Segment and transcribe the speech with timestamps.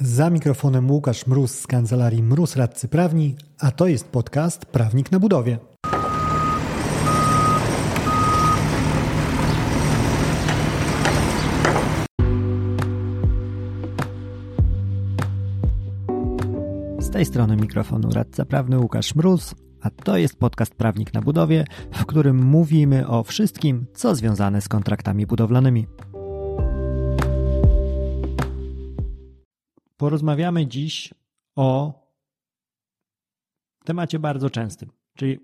[0.00, 5.20] Za mikrofonem Łukasz Mróz z kancelarii Mróz Radcy Prawni, a to jest podcast Prawnik na
[5.20, 5.58] Budowie.
[16.98, 21.64] Z tej strony mikrofonu radca prawny Łukasz Mróz, a to jest podcast Prawnik na Budowie,
[21.92, 25.86] w którym mówimy o wszystkim, co związane z kontraktami budowlanymi.
[29.96, 31.14] Porozmawiamy dziś
[31.56, 31.92] o
[33.84, 35.38] temacie bardzo częstym, czyli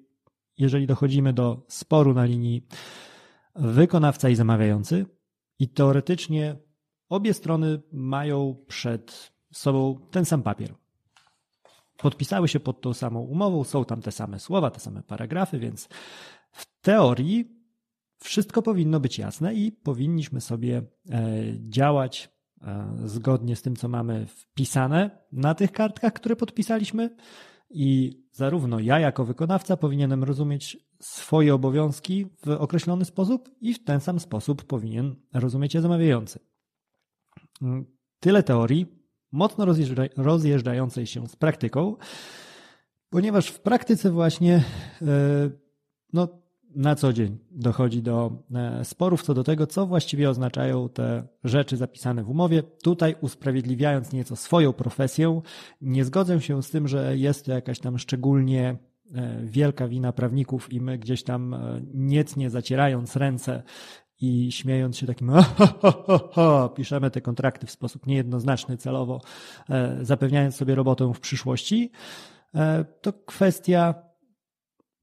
[0.59, 2.66] jeżeli dochodzimy do sporu na linii
[3.55, 5.07] wykonawca i zamawiający,
[5.59, 6.57] i teoretycznie
[7.09, 10.74] obie strony mają przed sobą ten sam papier.
[11.96, 15.88] Podpisały się pod tą samą umową, są tam te same słowa, te same paragrafy, więc
[16.52, 17.62] w teorii
[18.19, 21.32] wszystko powinno być jasne i powinniśmy sobie e,
[21.69, 22.30] działać
[23.05, 27.16] zgodnie z tym, co mamy wpisane na tych kartkach, które podpisaliśmy.
[27.71, 34.01] I zarówno ja, jako wykonawca, powinienem rozumieć swoje obowiązki w określony sposób, i w ten
[34.01, 36.38] sam sposób powinien rozumieć je zamawiający.
[37.63, 37.87] Mm,
[38.21, 38.87] tyle teorii,
[39.32, 39.66] mocno
[40.16, 41.97] rozjeżdżającej się z praktyką,
[43.10, 44.65] ponieważ w praktyce właśnie
[45.02, 45.51] e,
[46.13, 46.41] no,
[46.74, 51.76] na co dzień dochodzi do e, sporów co do tego, co właściwie oznaczają te rzeczy
[51.76, 52.62] zapisane w umowie.
[52.62, 55.40] Tutaj usprawiedliwiając nieco swoją profesję,
[55.80, 58.76] nie zgodzę się z tym, że jest to jakaś tam szczególnie
[59.14, 63.62] e, wielka wina prawników i my gdzieś tam e, niecnie zacierając ręce
[64.20, 65.32] i śmiejąc się takim
[66.76, 69.20] piszemy te kontrakty w sposób niejednoznaczny celowo,
[70.03, 71.91] zapewniając sobie robotę w przyszłości.
[73.00, 73.94] To kwestia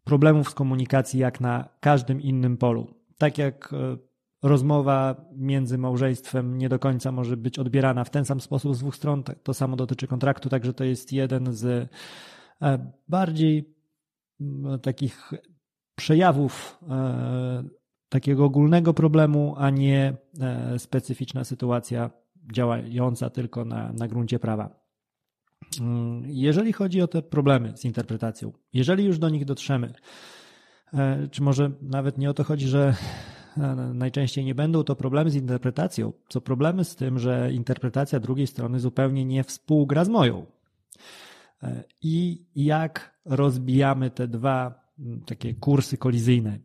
[0.10, 2.94] problemów z komunikacji jak na każdym innym polu.
[3.18, 3.98] Tak jak e,
[4.44, 8.96] rozmowa między małżeństwem nie do końca może być odbierana w ten sam sposób z dwóch
[8.96, 11.90] stron, tak, to samo dotyczy kontraktu, także to jest jeden z
[12.62, 13.76] e, bardziej
[14.82, 15.32] takich
[15.96, 17.64] przejawów e,
[18.10, 20.17] takiego ogólnego problemu, a nie
[20.78, 22.10] specyficzna sytuacja
[22.54, 24.80] działająca tylko na, na gruncie prawa.
[25.80, 29.94] Mm, jeżeli chodzi o te problemy z interpretacją, jeżeli już do nich dotrzemy,
[30.94, 32.94] e, czy może nawet nie o to chodzi, że
[33.58, 38.48] e, najczęściej nie będą to problemy z interpretacją, co problemy z tym, że interpretacja drugiej
[38.48, 40.45] strony zupełnie nie współgra z moją.
[41.64, 44.89] E, I jak rozbijamy te dwa
[45.26, 46.60] takie kursy kolizyjne,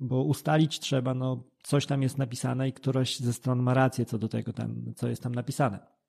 [0.00, 4.18] bo ustalić trzeba, no coś tam jest napisane i któraś ze stron ma rację co
[4.18, 5.99] do tego, tam, co jest tam napisane.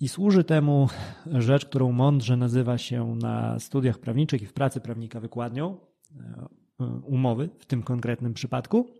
[0.00, 0.88] I służy temu
[1.26, 5.76] rzecz, którą mądrze nazywa się na studiach prawniczych i w pracy prawnika wykładnią
[6.80, 8.90] e, umowy w tym konkretnym przypadku.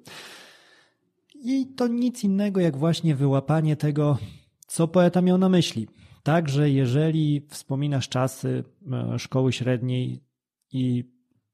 [1.34, 4.18] I to nic innego jak właśnie wyłapanie tego,
[4.66, 5.88] co poeta miał na myśli.
[6.22, 10.24] Także jeżeli wspominasz czasy e, szkoły średniej
[10.72, 11.04] i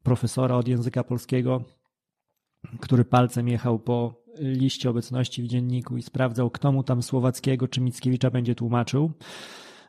[0.02, 1.64] profesora od języka polskiego,
[2.80, 7.80] który palcem jechał po liście obecności w dzienniku i sprawdzał, kto mu tam Słowackiego czy
[7.80, 9.12] Mickiewicza będzie tłumaczył.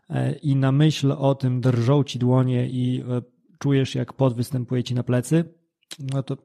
[0.10, 3.22] E, I na myśl o tym drżą ci dłonie i e,
[3.60, 5.54] czujesz, jak pot występuje ci na plecy,
[6.00, 6.38] no to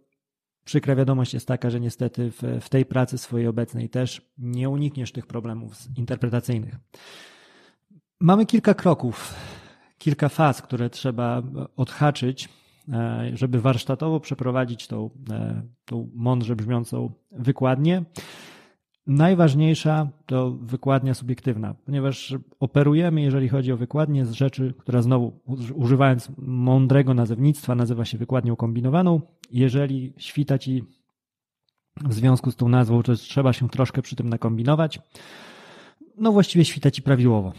[0.65, 5.13] przykra wiadomość jest taka, że niestety w, w tej pracy swojej obecnej też nie unikniesz
[5.13, 6.77] tych problemów interpretacyjnych.
[8.21, 9.35] Mamy kilka kroków,
[9.99, 11.43] kilka faz, które trzeba
[11.77, 12.49] odhaczyć,
[13.35, 18.05] żeby warsztatowo przeprowadzić tą, e, tą mądrze brzmiącą wykładnię.
[19.07, 25.41] Najważniejsza to wykładnia subiektywna, ponieważ operujemy, jeżeli chodzi o wykładnię, z rzeczy, która znowu,
[25.75, 29.21] używając mądrego nazewnictwa, nazywa się wykładnią kombinowaną.
[29.51, 30.85] Jeżeli świta ci
[32.05, 35.01] w związku z tą nazwą, to trzeba się troszkę przy tym nakombinować,
[36.17, 37.53] no właściwie świta ci prawidłowo.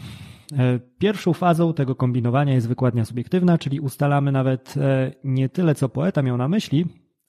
[0.58, 5.88] E, pierwszą fazą tego kombinowania jest wykładnia subiektywna, czyli ustalamy nawet e, nie tyle, co
[5.88, 6.86] poeta miał na myśli,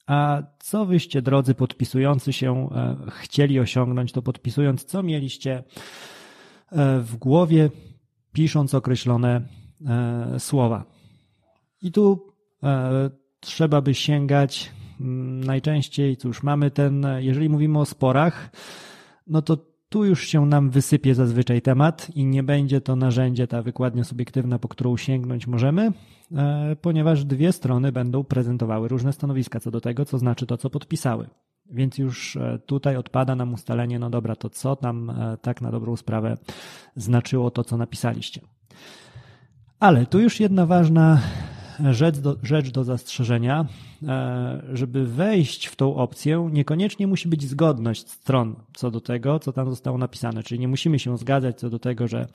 [0.08, 5.64] a co wyście, drodzy podpisujący się, e, chcieli osiągnąć, to podpisując, co mieliście
[7.00, 7.70] w głowie,
[8.32, 9.42] pisząc określone
[10.38, 10.86] słowa.
[11.82, 12.34] I tu
[13.40, 14.72] trzeba by sięgać
[15.46, 18.50] najczęściej, cóż, mamy ten, jeżeli mówimy o sporach,
[19.28, 23.62] no to tu już się nam wysypie zazwyczaj temat i nie będzie to narzędzie, ta
[23.62, 25.92] wykładnia subiektywna, po którą sięgnąć możemy,
[26.36, 30.70] e, ponieważ dwie strony będą prezentowały różne stanowiska co do tego, co znaczy to, co
[30.70, 31.30] podpisały.
[31.72, 35.72] Więc już e, tutaj odpada nam ustalenie, no dobra, to co tam e, tak na
[35.72, 36.38] dobrą sprawę
[36.96, 38.42] znaczyło to, co napisaliście.
[39.80, 41.20] Ale tu już jedna ważna
[41.92, 43.66] rzecz do, rzecz do zastrzeżenia.
[44.08, 49.54] E, żeby wejść w tą opcję, niekoniecznie musi być zgodność stron co do tego, co
[49.54, 50.44] tam zostało napisane.
[50.44, 52.28] Czyli nie musimy się zgadzać co do tego, że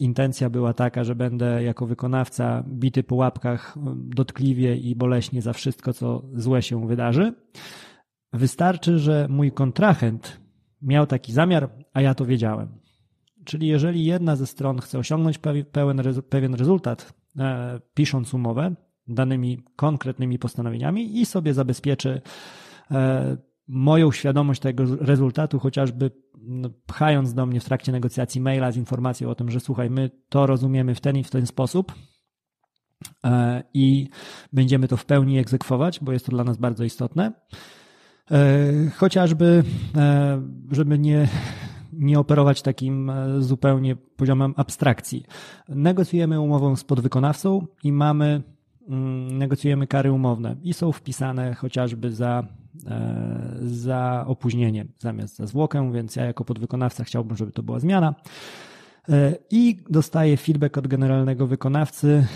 [0.00, 5.92] intencja była taka, że będę jako wykonawca bity po łapkach dotkliwie i boleśnie za wszystko,
[5.92, 7.34] co złe się wydarzy.
[8.32, 10.40] Wystarczy, że mój kontrahent
[10.82, 12.68] miał taki zamiar, a ja to wiedziałem.
[13.44, 15.38] Czyli jeżeli jedna ze stron chce osiągnąć
[16.30, 17.21] pewien rezultat, e,
[17.94, 18.74] pisząc umowę
[19.08, 22.22] danymi konkretnymi postanowieniami i sobie zabezpieczy
[22.90, 23.36] e,
[23.68, 29.30] moją świadomość tego rezultatu, chociażby no, pchając do mnie w trakcie negocjacji maila z informacją
[29.30, 31.92] o tym, że słuchaj, my to rozumiemy w ten i w ten sposób
[33.24, 34.08] e, i
[34.52, 37.32] będziemy to w pełni egzekwować, bo jest to dla nas bardzo istotne.
[38.96, 39.64] Chociażby,
[40.70, 41.28] żeby nie
[41.92, 45.24] nie operować takim e, zupełnie poziomem abstrakcji.
[45.68, 48.42] Negocjujemy umowę z podwykonawcą i mamy,
[48.88, 52.46] mm, negocjujemy kary umowne i są wpisane chociażby za,
[52.86, 58.14] e, za opóźnienie zamiast za zwłokę, więc ja jako podwykonawca chciałbym, żeby to była zmiana.
[59.08, 62.26] E, I dostaję feedback od generalnego wykonawcy,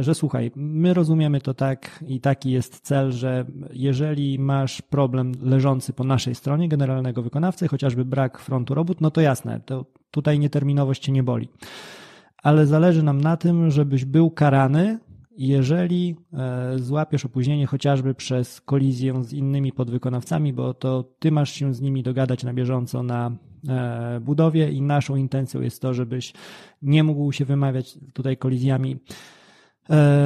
[0.00, 5.92] że słuchaj, my rozumiemy to tak i taki jest cel, że jeżeli masz problem leżący
[5.92, 11.02] po naszej stronie generalnego wykonawcy, chociażby brak frontu robót, no to jasne, to tutaj nieterminowość
[11.02, 11.48] cię nie boli.
[12.42, 14.98] Ale zależy nam na tym, żebyś był karany,
[15.36, 21.74] jeżeli e, złapiesz opóźnienie chociażby przez kolizję z innymi podwykonawcami, bo to ty masz się
[21.74, 23.30] z nimi dogadać na bieżąco na
[23.68, 26.32] e, budowie i naszą intencją jest to, żebyś
[26.82, 29.37] nie mógł się wymawiać tutaj kolizjami E,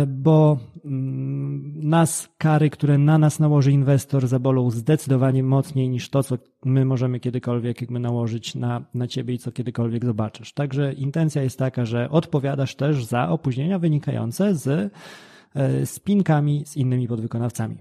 [0.07, 6.39] bo mm, nas kary, które na nas nałoży inwestor, zabolą zdecydowanie mocniej niż to, co
[6.65, 10.53] my możemy kiedykolwiek jakby nałożyć na, na ciebie i co kiedykolwiek zobaczysz.
[10.53, 14.93] Także intencja jest taka, że odpowiadasz też za opóźnienia wynikające z
[15.55, 17.77] e, spinkami z innymi podwykonawcami.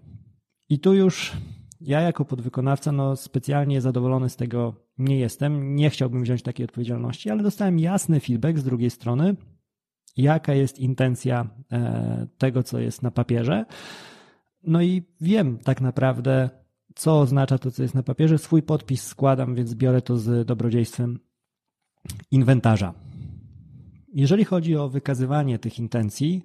[0.70, 1.34] I tu już
[1.82, 7.30] ja jako podwykonawca no specjalnie zadowolony z tego nie jestem, nie chciałbym wziąć takiej odpowiedzialności,
[7.30, 9.36] ale dostałem jasny feedback z drugiej strony,
[10.18, 13.66] jaka jest intencja e, tego, co jest na papierze.
[14.64, 16.50] No i wiem tak naprawdę,
[16.96, 18.38] co oznacza to, co jest na papierze.
[18.38, 21.20] Swój podpis składam, więc biorę to z dobrodziejstwem
[22.32, 22.94] inwentarza.
[24.14, 26.44] Jeżeli chodzi o wykazywanie tych intencji,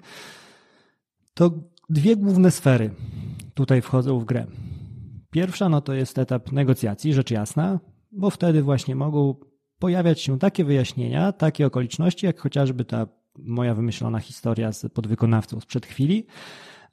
[1.34, 1.50] to
[1.90, 2.90] dwie główne sfery
[3.54, 4.46] tutaj wchodzą w grę.
[5.30, 7.80] Pierwsza no to jest etap negocjacji, rzecz jasna,
[8.12, 9.34] bo wtedy właśnie mogą
[9.78, 13.06] pojawiać się takie wyjaśnienia, takie okoliczności, jak chociażby ta
[13.38, 16.26] moja wymyślona historia z podwykonawcą sprzed chwili.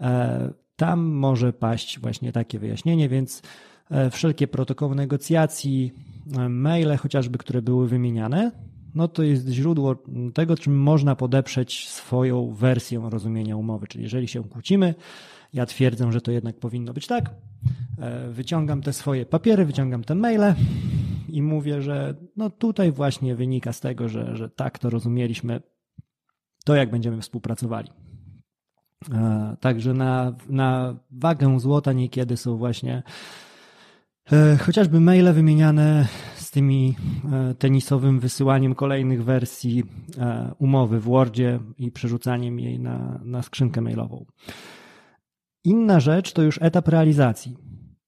[0.01, 3.41] E, tam może paść właśnie takie wyjaśnienie, więc
[3.89, 5.91] e, wszelkie protokoły negocjacji,
[6.37, 8.51] e, maile chociażby, które były wymieniane,
[8.95, 9.95] no to jest źródło
[10.33, 13.87] tego, czym można podeprzeć swoją wersję rozumienia umowy.
[13.87, 14.95] Czyli jeżeli się kłócimy,
[15.53, 17.29] ja twierdzę, że to jednak powinno być tak,
[18.29, 20.55] wyciągam te swoje papiery, wyciągam te maile
[21.33, 25.61] i mówię, że no tutaj właśnie wynika z tego, że, że tak to rozumieliśmy
[26.63, 27.89] to, jak będziemy współpracowali.
[29.11, 33.03] E, także na, na wagę złota niekiedy są właśnie
[34.31, 36.95] e, chociażby maile wymieniane z tymi
[37.31, 39.83] e, tenisowym wysyłaniem kolejnych wersji
[40.59, 44.25] umowy w Wordzie i przerzucaniem jej na, na skrzynkę mailową.
[45.63, 47.57] Inna rzecz to już etap realizacji,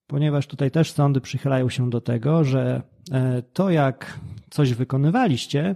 [0.08, 2.82] ponieważ tutaj też sądy przychylają się do tego, że
[3.54, 4.20] to jak
[4.50, 5.76] coś wykonywaliście,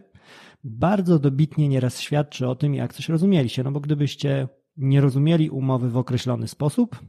[0.64, 3.64] bardzo dobitnie nieraz świadczy o tym, jak coś rozumieliście.
[3.64, 7.00] No bo gdybyście nie rozumieli umowy w określony sposób,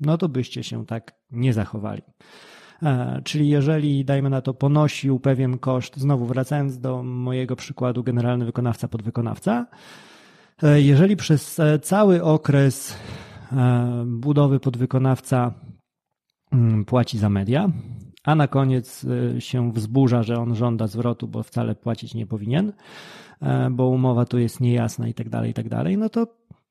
[0.00, 2.02] no to byście się tak nie zachowali.
[2.82, 8.44] E, czyli jeżeli, dajmy na to, ponosił pewien koszt, znowu wracając do mojego przykładu, generalny
[8.44, 9.66] wykonawca, podwykonawca,
[10.62, 12.98] e, jeżeli przez e, cały okres
[14.06, 15.54] budowy podwykonawca
[16.52, 17.70] mm, płaci za media,
[18.26, 22.72] a na koniec y, się wzburza, że on żąda zwrotu, bo wcale płacić nie powinien,
[23.40, 26.26] e, bo umowa tu jest niejasna i tak dalej, i tak dalej, no to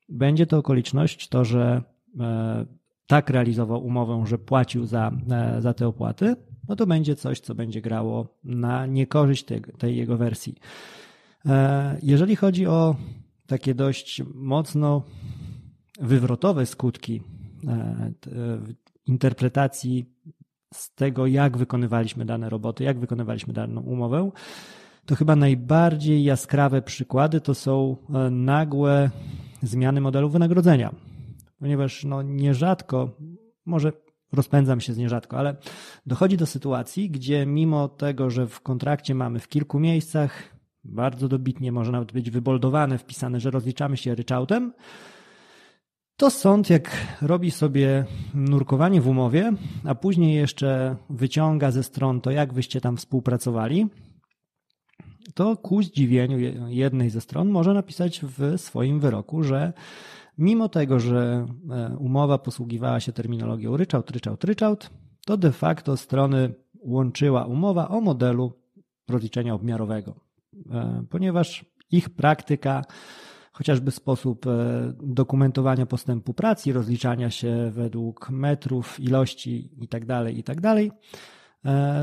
[0.08, 1.82] będzie to okoliczność to, że
[2.20, 2.66] e,
[3.06, 6.36] tak realizował umowę, że płacił za, e, za te opłaty,
[6.68, 10.54] no to będzie coś, co będzie grało na niekorzyść tej, tej jego wersji.
[12.02, 12.96] Jeżeli chodzi o
[13.46, 15.02] takie dość mocno
[16.00, 17.22] wywrotowe skutki
[19.06, 20.16] interpretacji
[20.74, 24.30] z tego, jak wykonywaliśmy dane roboty, jak wykonywaliśmy daną umowę,
[25.06, 29.10] to chyba najbardziej jaskrawe przykłady to są e, nagłe
[29.62, 30.94] zmiany modelu wynagrodzenia.
[31.58, 33.10] Ponieważ no, nierzadko,
[33.66, 33.92] może
[34.32, 35.56] rozpędzam się z nierzadko, ale
[36.06, 41.72] dochodzi do sytuacji, gdzie mimo tego, że w kontrakcie mamy w kilku miejscach, bardzo dobitnie
[41.72, 44.72] może nawet być wyboldowane, wpisane, że rozliczamy się ryczałtem,
[46.16, 48.04] to sąd, jak robi sobie
[48.34, 49.52] nurkowanie w umowie,
[49.84, 53.86] a później jeszcze wyciąga ze stron to, jak wyście tam współpracowali,
[55.34, 59.72] to ku zdziwieniu jednej ze stron może napisać w swoim wyroku, że
[60.38, 64.90] mimo tego, że e, umowa posługiwała się terminologią ryczałt, ryczałt, ryczałt,
[65.26, 68.52] to de facto strony łączyła umowa o modelu
[69.08, 70.14] rozliczenia obmiarowego,
[70.70, 72.84] e, ponieważ ich praktyka,
[73.56, 74.50] chociażby sposób e,
[75.02, 80.76] dokumentowania postępu pracy, rozliczania się według metrów, ilości itd., tak itd., tak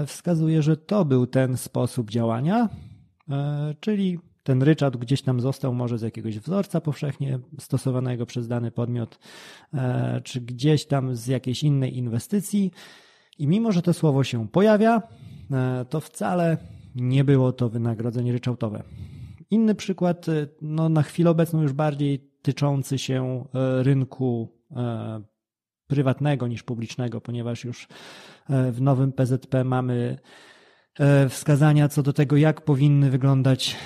[0.07, 2.69] wskazuje, że to był ten sposób działania,
[3.79, 9.19] czyli ten ryczałt gdzieś tam został może z jakiegoś wzorca powszechnie stosowanego przez dany podmiot,
[9.73, 12.71] e, czy gdzieś tam z jakiejś innej inwestycji.
[13.37, 15.01] I mimo, że to słowo się pojawia,
[15.51, 16.57] e, to wcale
[16.95, 18.83] nie było to wynagrodzenie ryczałtowe.
[19.53, 23.45] Inny przykład, e, no na chwilę obecną już bardziej tyczący się
[23.81, 24.49] rynku
[25.87, 27.87] prywatnego niż publicznego, ponieważ już
[28.49, 30.17] w nowym PZP mamy
[31.29, 33.77] wskazania co do tego, jak powinny wyglądać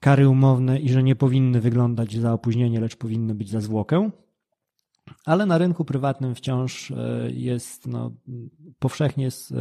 [0.00, 4.10] kary umowne i że nie powinny wyglądać za opóźnienie, lecz powinny być za zwłokę.
[5.24, 6.92] Ale na rynku prywatnym wciąż
[7.28, 8.12] jest no,
[8.78, 9.54] powszechnie jest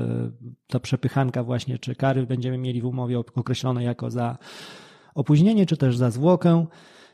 [0.67, 4.37] ta przepychanka właśnie, czy kary będziemy mieli w umowie określone jako za
[5.15, 6.65] opóźnienie, czy też za zwłokę,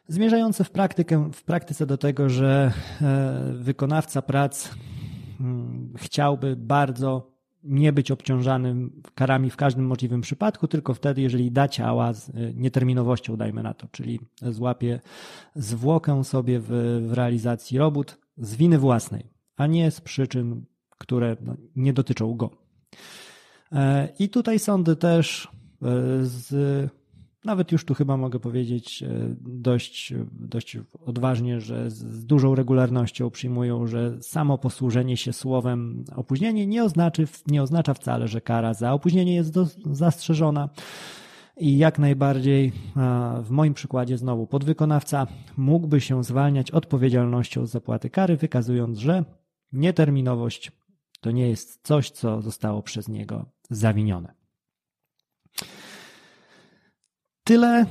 [0.08, 2.72] zmierzające w, praktykę, w praktyce do tego, że
[3.02, 4.70] e, wykonawca prac
[5.40, 7.36] mm, chciałby bardzo
[7.66, 12.54] nie być obciążanym karami w każdym możliwym przypadku, tylko wtedy, jeżeli da ciała z y,
[12.56, 15.00] nieterminowością, dajmy na to, czyli złapie
[15.56, 16.68] zwłokę sobie w,
[17.08, 19.24] w realizacji robót z winy własnej,
[19.58, 22.50] a nie z przyczyn, które no, nie dotyczą go.
[23.72, 25.50] E, I tutaj sądy też e,
[26.22, 26.56] z
[27.46, 33.88] nawet już tu chyba mogę powiedzieć e, dość, dość odważnie, że z dużą regularnością przyjmują,
[33.88, 39.36] że samo posłużenie się słowem opóźnienie nie, oznaczy, nie oznacza wcale, że kara za opóźnienie
[39.36, 40.70] jest do, zastrzeżona.
[41.58, 42.72] I jak najbardziej
[43.44, 49.24] w moim przykładzie znowu podwykonawca mógłby się zwalniać odpowiedzialnością z zapłaty kary, wykazując, że
[49.74, 50.72] nieterminowość
[51.22, 54.35] to nie jest coś, co zostało przez niego zawinione.
[57.48, 57.86] Tyle, e,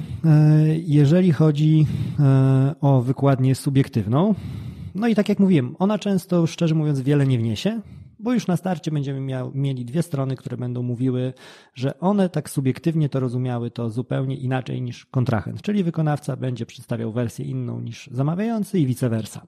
[0.79, 1.87] jeżeli chodzi
[2.19, 4.35] e, o wykładnię subiektywną.
[4.95, 7.81] No i tak jak mówiłem, ona często, szczerze mówiąc, wiele nie wniesie,
[8.19, 11.33] bo już na starcie będziemy miał, mieli dwie strony, które będą mówiły,
[11.75, 17.13] że one tak subiektywnie to rozumiały to zupełnie inaczej niż kontrahent, czyli wykonawca będzie przedstawiał
[17.13, 19.47] wersję inną niż zamawiający i vice versa.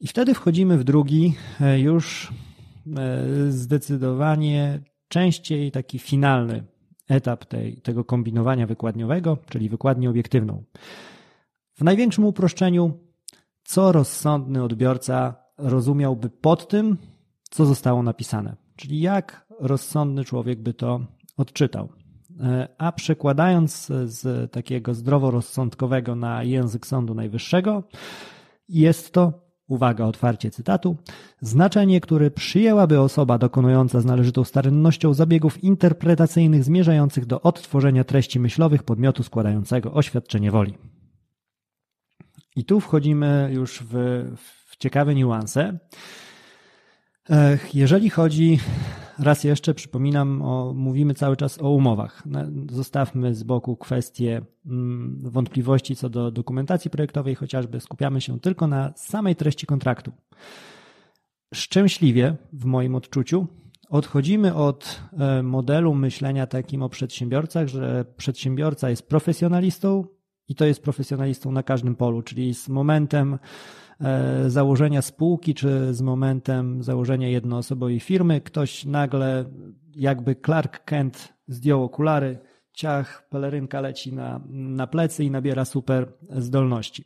[0.00, 2.32] I wtedy wchodzimy w drugi, e, już
[3.48, 6.73] zdecydowanie częściej taki finalny
[7.08, 10.64] etap tej, tego kombinowania wykładniowego, czyli wykładnię obiektywną.
[11.74, 12.92] W największym uproszczeniu,
[13.62, 16.96] co rozsądny odbiorca rozumiałby pod tym,
[17.50, 21.00] co zostało napisane, czyli jak rozsądny człowiek by to
[21.36, 21.88] odczytał.
[22.40, 27.82] E, a przekładając z takiego zdroworozsądkowego na język Sądu Najwyższego,
[28.68, 30.96] jest to uwaga, otwarcie cytatu,
[31.40, 38.82] znaczenie, które przyjęłaby osoba dokonująca z należytą starannością zabiegów interpretacyjnych zmierzających do odtworzenia treści myślowych
[38.82, 40.74] podmiotu składającego oświadczenie woli.
[42.56, 44.24] I tu wchodzimy już w,
[44.66, 45.78] w ciekawe niuanse.
[47.74, 48.58] Jeżeli chodzi
[49.18, 52.22] raz jeszcze przypominam, o, mówimy cały czas o umowach.
[52.70, 58.92] Zostawmy z boku kwestie mm, wątpliwości co do dokumentacji projektowej, chociażby skupiamy się tylko na
[58.96, 60.12] samej treści kontraktu.
[61.54, 63.46] Szczęśliwie, w moim odczuciu,
[63.88, 70.04] odchodzimy od e, modelu myślenia takim o przedsiębiorcach, że przedsiębiorca jest profesjonalistą
[70.48, 73.38] i to jest profesjonalistą na każdym polu, czyli z momentem
[74.00, 79.44] E, założenia spółki, czy z momentem założenia jednoosobowej firmy, ktoś nagle,
[79.96, 82.38] jakby Clark Kent zdjął okulary,
[82.72, 87.04] ciach, pelerynka leci na, na plecy i nabiera super zdolności.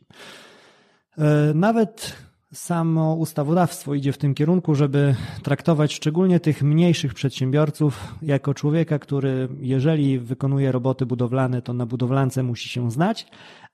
[1.17, 2.15] E, nawet
[2.53, 9.49] samo ustawodawstwo idzie w tym kierunku, żeby traktować szczególnie tych mniejszych przedsiębiorców jako człowieka, który
[9.59, 13.27] jeżeli wykonuje roboty budowlane, to na budowlance musi się znać,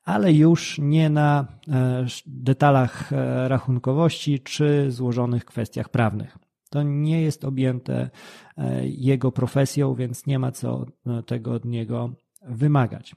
[0.04, 6.38] ale już nie na e, detalach e, rachunkowości czy złożonych kwestiach prawnych.
[6.70, 8.10] To nie jest objęte
[8.58, 10.86] e, jego profesją, więc nie ma co
[11.26, 12.10] tego od niego
[12.42, 13.16] wymagać.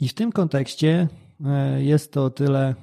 [0.00, 1.08] I w tym kontekście
[1.78, 2.74] jest to o tyle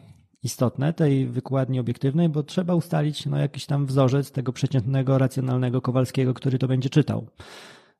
[0.43, 6.33] istotne, tej wykładni obiektywnej, bo trzeba ustalić no, jakiś tam wzorzec tego przeciętnego, racjonalnego Kowalskiego,
[6.33, 7.27] który to będzie czytał.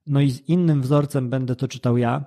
[0.07, 2.25] No i z innym wzorcem będę to czytał ja,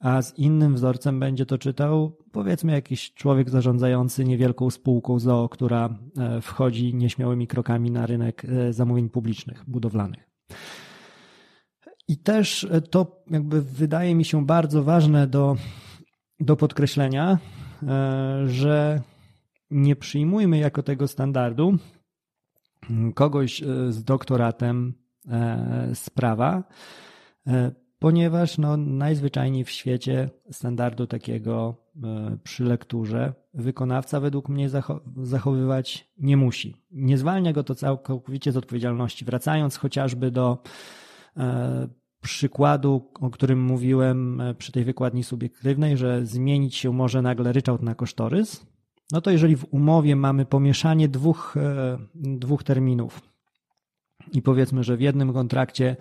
[0.00, 5.98] a z innym wzorcem będzie to czytał powiedzmy jakiś człowiek zarządzający niewielką spółką ZOO, która
[6.18, 10.30] e, wchodzi nieśmiałymi krokami na rynek e, zamówień publicznych, budowlanych.
[12.08, 15.56] I też to jakby wydaje mi się bardzo ważne do,
[16.40, 17.38] do podkreślenia,
[18.46, 19.02] że
[19.72, 21.76] nie przyjmujmy jako tego standardu
[23.14, 24.94] kogoś z doktoratem
[25.94, 26.64] z prawa,
[28.02, 34.68] ponieważ no, najzwyczajniej w świecie standardu takiego e, przy lekturze wykonawca według mnie
[35.16, 36.76] zachowywać nie musi.
[36.90, 39.24] Nie zwalnia go to całkowicie z odpowiedzialności.
[39.24, 40.62] Wracając chociażby do
[41.36, 41.88] e,
[42.20, 47.82] przykładu, o którym mówiłem e, przy tej wykładni subiektywnej, że zmienić się może nagle ryczałt
[47.82, 48.66] na kosztorys,
[49.10, 51.54] no to jeżeli w umowie mamy pomieszanie dwóch,
[52.14, 53.20] dwóch terminów
[54.32, 55.96] i powiedzmy, że w jednym kontrakcie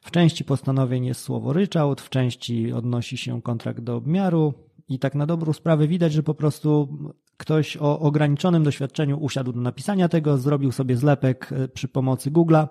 [0.00, 4.54] w części postanowień jest słowo ryczałt, w części odnosi się kontrakt do obmiaru
[4.88, 6.98] i tak na dobrą sprawę widać, że po prostu
[7.36, 12.68] ktoś o ograniczonym doświadczeniu usiadł do napisania tego, zrobił sobie zlepek e, przy pomocy Google'a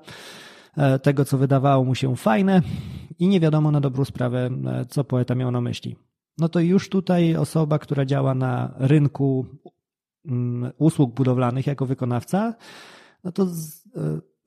[0.78, 2.62] e, tego, co wydawało mu się fajne
[3.20, 5.96] i nie wiadomo na dobrą sprawę, e, co poeta miał na myśli.
[6.40, 9.46] No to już tutaj osoba, która działa na rynku
[10.26, 12.56] mm, usług budowlanych jako wykonawca,
[13.24, 13.84] no to z,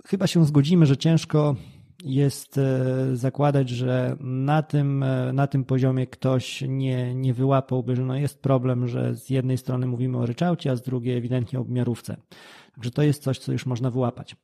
[0.07, 1.57] chyba się zgodzimy, że ciężko
[2.05, 8.03] jest e, zakładać, że na tym, e, na tym poziomie ktoś nie, nie wyłapałby, że
[8.03, 11.65] no jest problem, że z jednej strony mówimy o ryczałcie, a z drugiej ewidentnie o
[11.65, 12.17] miarówce.
[12.75, 14.37] Także to jest coś, co już można wyłapać.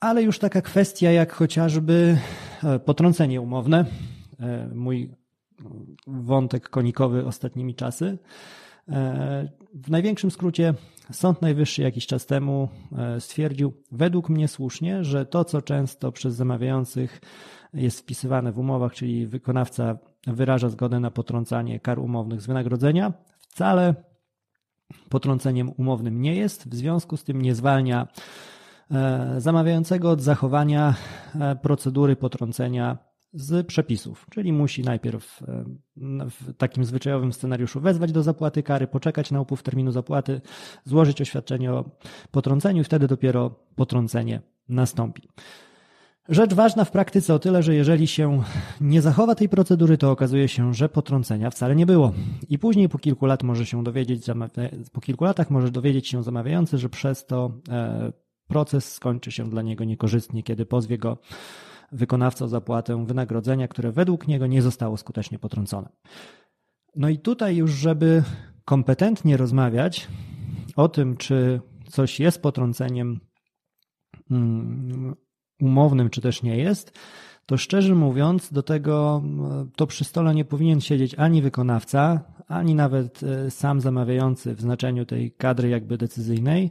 [0.00, 2.18] Ale już taka kwestia jak chociażby
[2.64, 3.84] e, potrącenie umowne,
[4.74, 5.14] mój
[6.06, 8.18] wątek konikowy ostatnimi czasy.
[9.74, 10.74] W największym skrócie
[11.12, 16.34] Sąd Najwyższy jakiś czas temu e, stwierdził, według mnie słusznie, że to, co często przez
[16.34, 17.20] zamawiających
[17.74, 23.94] jest wpisywane w umowach, czyli wykonawca wyraża zgodę na potrącanie kar umownych z wynagrodzenia, wcale
[25.08, 28.08] potrąceniem umownym nie jest, w związku z tym nie zwalnia
[28.90, 30.94] e, zamawiającego od zachowania
[31.40, 32.98] e, procedury potrącenia
[33.32, 35.64] z przepisów, czyli musi najpierw e,
[36.30, 40.40] w takim zwyczajowym scenariuszu wezwać do zapłaty kary, poczekać na upływ terminu zapłaty,
[40.84, 41.84] złożyć oświadczenie o
[42.30, 45.28] potrąceniu wtedy dopiero potrącenie nastąpi.
[46.28, 48.42] Rzecz ważna w praktyce o tyle, że jeżeli się
[48.80, 52.12] nie zachowa tej procedury, to okazuje się, że potrącenia wcale nie było.
[52.48, 54.26] I później po kilku lat może się dowiedzieć,
[54.92, 58.12] po kilku latach może dowiedzieć się zamawiający, że przez to e,
[58.48, 61.18] proces skończy się dla niego niekorzystnie, kiedy pozwie go
[61.92, 65.88] wykonawca zapłatę wynagrodzenia, które według niego nie zostało skutecznie potrącone.
[66.96, 68.22] No i tutaj już, żeby
[68.64, 70.08] kompetentnie rozmawiać
[70.76, 73.20] o tym, czy coś jest potrąceniem
[74.30, 75.14] mm,
[75.60, 76.98] umownym, czy też nie jest,
[77.46, 79.22] to szczerze mówiąc, do tego
[79.76, 85.06] to przy stole nie powinien siedzieć ani wykonawca, ani nawet e, sam zamawiający w znaczeniu
[85.06, 86.70] tej kadry jakby decyzyjnej,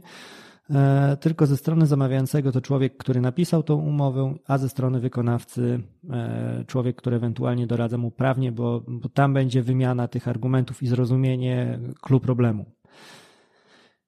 [1.20, 6.64] tylko ze strony zamawiającego to człowiek, który napisał tą umowę, a ze strony wykonawcy e,
[6.66, 11.78] człowiek, który ewentualnie doradza mu prawnie, bo, bo tam będzie wymiana tych argumentów i zrozumienie
[12.00, 12.64] klu problemu.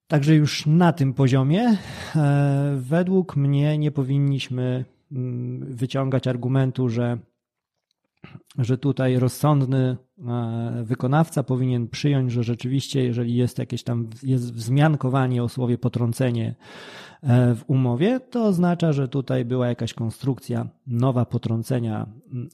[0.06, 1.76] Także już na tym poziomie
[2.16, 7.18] e, według mnie nie powinniśmy mm, wyciągać argumentu, że
[8.58, 15.42] że tutaj rozsądny e, wykonawca powinien przyjąć, że rzeczywiście, jeżeli jest jakieś tam jest wzmiankowanie
[15.42, 16.54] o słowie potrącenie
[17.22, 22.06] e, w umowie, to oznacza, że tutaj była jakaś konstrukcja nowa potrącenia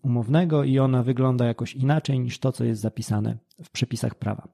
[0.02, 4.48] umownego i ona wygląda jakoś inaczej niż to, co jest zapisane w przepisach prawa.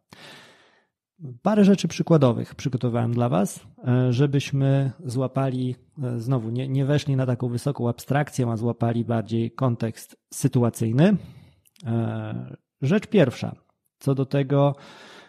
[1.42, 7.26] Parę rzeczy przykładowych przygotowałem dla Was, e, żebyśmy złapali, e, znowu nie, nie weszli na
[7.26, 11.16] taką wysoką abstrakcję, a złapali bardziej kontekst sytuacyjny.
[11.86, 13.54] E, rzecz pierwsza,
[13.98, 14.74] co do tego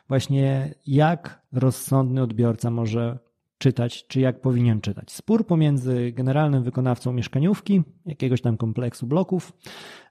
[0.07, 3.19] właśnie jak rozsądny odbiorca może
[3.57, 5.11] czytać, czy jak powinien czytać.
[5.11, 9.53] Spór pomiędzy generalnym wykonawcą mieszkaniówki, jakiegoś tam kompleksu bloków,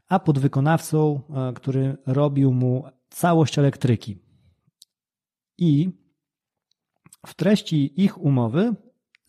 [0.08, 1.20] a podwykonawcą,
[1.54, 4.18] który robił mu całość elektryki,
[5.58, 5.90] i
[7.26, 8.74] w treści ich umowy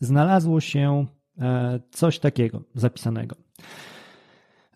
[0.00, 1.06] znalazło się
[1.38, 3.36] e, coś takiego zapisanego.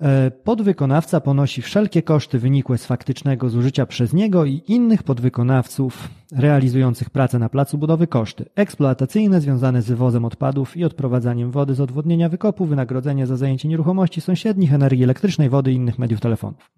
[0.00, 7.10] E, podwykonawca ponosi wszelkie koszty wynikłe z faktycznego zużycia przez niego i innych podwykonawców realizujących
[7.10, 12.28] pracę na placu budowy koszty eksploatacyjne związane z wywozem odpadów i odprowadzaniem wody z odwodnienia
[12.28, 16.70] wykopu, wynagrodzenie za zajęcie nieruchomości sąsiednich, energii elektrycznej, wody i innych mediów telefonów.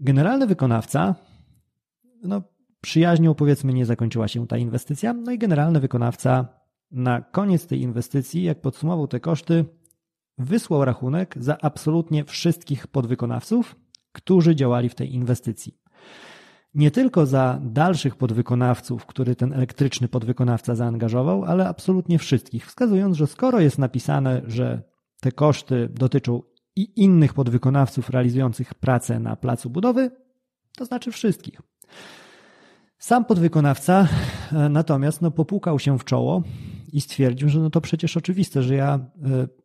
[0.00, 1.14] Generalny wykonawca
[2.22, 2.42] no,
[2.86, 5.12] przyjaźnią powiedzmy nie zakończyła się ta inwestycja.
[5.12, 6.48] No i generalny wykonawca
[6.90, 9.64] na koniec tej inwestycji, jak podsumował te koszty,
[10.38, 13.76] wysłał rachunek za absolutnie wszystkich podwykonawców,
[14.12, 15.78] którzy działali w tej inwestycji.
[16.74, 23.26] Nie tylko za dalszych podwykonawców, który ten elektryczny podwykonawca zaangażował, ale absolutnie wszystkich, wskazując, że
[23.26, 24.82] skoro jest napisane, że
[25.20, 26.42] te koszty dotyczą
[26.76, 30.10] i innych podwykonawców realizujących pracę na placu budowy,
[30.76, 31.60] to znaczy wszystkich.
[32.98, 34.08] Sam podwykonawca
[34.52, 36.42] e, natomiast no, popukał się w czoło
[36.92, 39.00] i stwierdził, że no to przecież oczywiste, że ja e,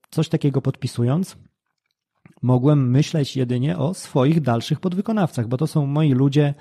[0.10, 1.38] coś takiego podpisując,
[2.42, 6.54] mogłem myśleć jedynie o swoich dalszych podwykonawcach, bo to są moi ludzie,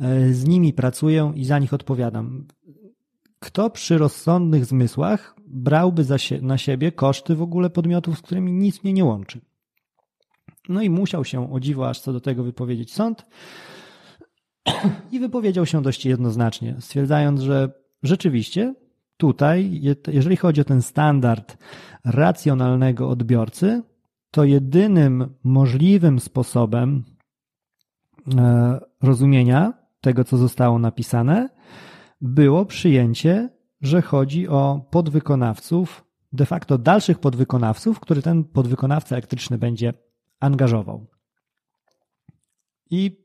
[0.00, 2.46] e, z nimi pracuję i za nich odpowiadam.
[3.38, 6.04] Kto przy rozsądnych zmysłach brałby
[6.42, 9.40] na siebie koszty w ogóle podmiotów, z którymi nic mnie nie łączy?
[10.68, 13.26] No i musiał się o dziwo aż co do tego wypowiedzieć sąd
[15.12, 17.72] i wypowiedział się dość jednoznacznie, stwierdzając, że
[18.02, 18.74] rzeczywiście
[19.16, 21.56] tutaj, jeżeli chodzi o ten standard
[22.04, 23.82] racjonalnego odbiorcy,
[24.30, 27.04] to jedynym możliwym sposobem
[28.38, 31.48] e, rozumienia tego, co zostało napisane,
[32.20, 33.48] było przyjęcie,
[33.80, 39.94] że chodzi o podwykonawców, de facto dalszych podwykonawców, który ten podwykonawca elektryczny będzie
[40.40, 41.06] angażował.
[42.90, 43.23] I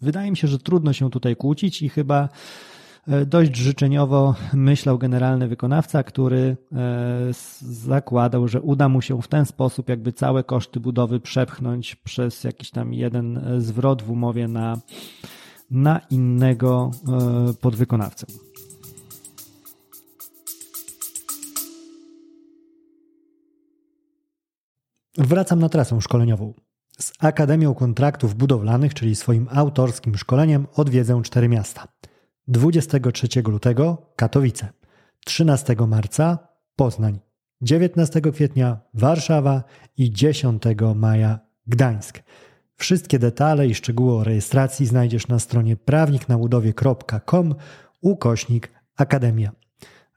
[0.00, 2.28] wydaje mi się, że trudno się tutaj kłócić i chyba
[3.08, 7.28] e, dość życzeniowo myślał generalny wykonawca, który e,
[7.60, 12.70] zakładał, że uda mu się w ten sposób jakby całe koszty budowy przepchnąć przez jakiś
[12.70, 14.78] tam jeden e, zwrot w umowie na,
[15.70, 16.90] na innego
[17.60, 18.26] podwykonawcę.
[25.18, 26.67] Wracam na trasę szkoleniową.
[27.00, 31.88] Z Akademią Kontraktów Budowlanych, czyli swoim autorskim szkoleniem, odwiedzę cztery miasta.
[32.48, 34.68] 23 lutego Katowice,
[35.26, 36.38] 13 marca
[36.76, 37.18] Poznań,
[37.60, 39.64] 19 kwietnia Warszawa
[39.96, 40.62] i 10
[40.94, 42.22] maja Gdańsk.
[42.74, 47.54] Wszystkie detale i szczegóły o rejestracji znajdziesz na stronie prawniknabudowie.com
[48.00, 49.52] ukośnik Akademia.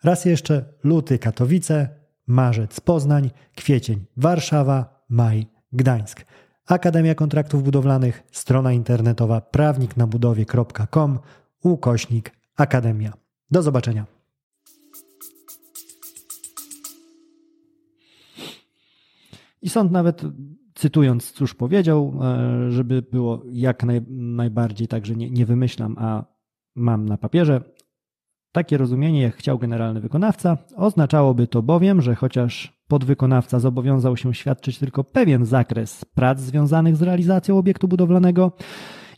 [0.03, 1.89] Raz jeszcze luty Katowice,
[2.27, 6.25] marzec Poznań, kwiecień Warszawa, maj Gdańsk.
[6.71, 11.19] Akademia Kontraktów Budowlanych, strona internetowa prawniknabudowie.com,
[11.63, 13.13] ukośnik Akademia.
[13.51, 14.05] Do zobaczenia.
[19.61, 20.21] I sąd nawet
[20.75, 26.25] cytując, cóż powiedział, e, żeby było jak naj, najbardziej tak, że nie, nie wymyślam, a
[26.75, 27.61] mam na papierze.
[28.51, 34.77] Takie rozumienie, jak chciał generalny wykonawca, oznaczałoby to bowiem, że chociaż podwykonawca zobowiązał się świadczyć
[34.77, 38.51] tylko pewien zakres prac związanych z realizacją obiektu budowlanego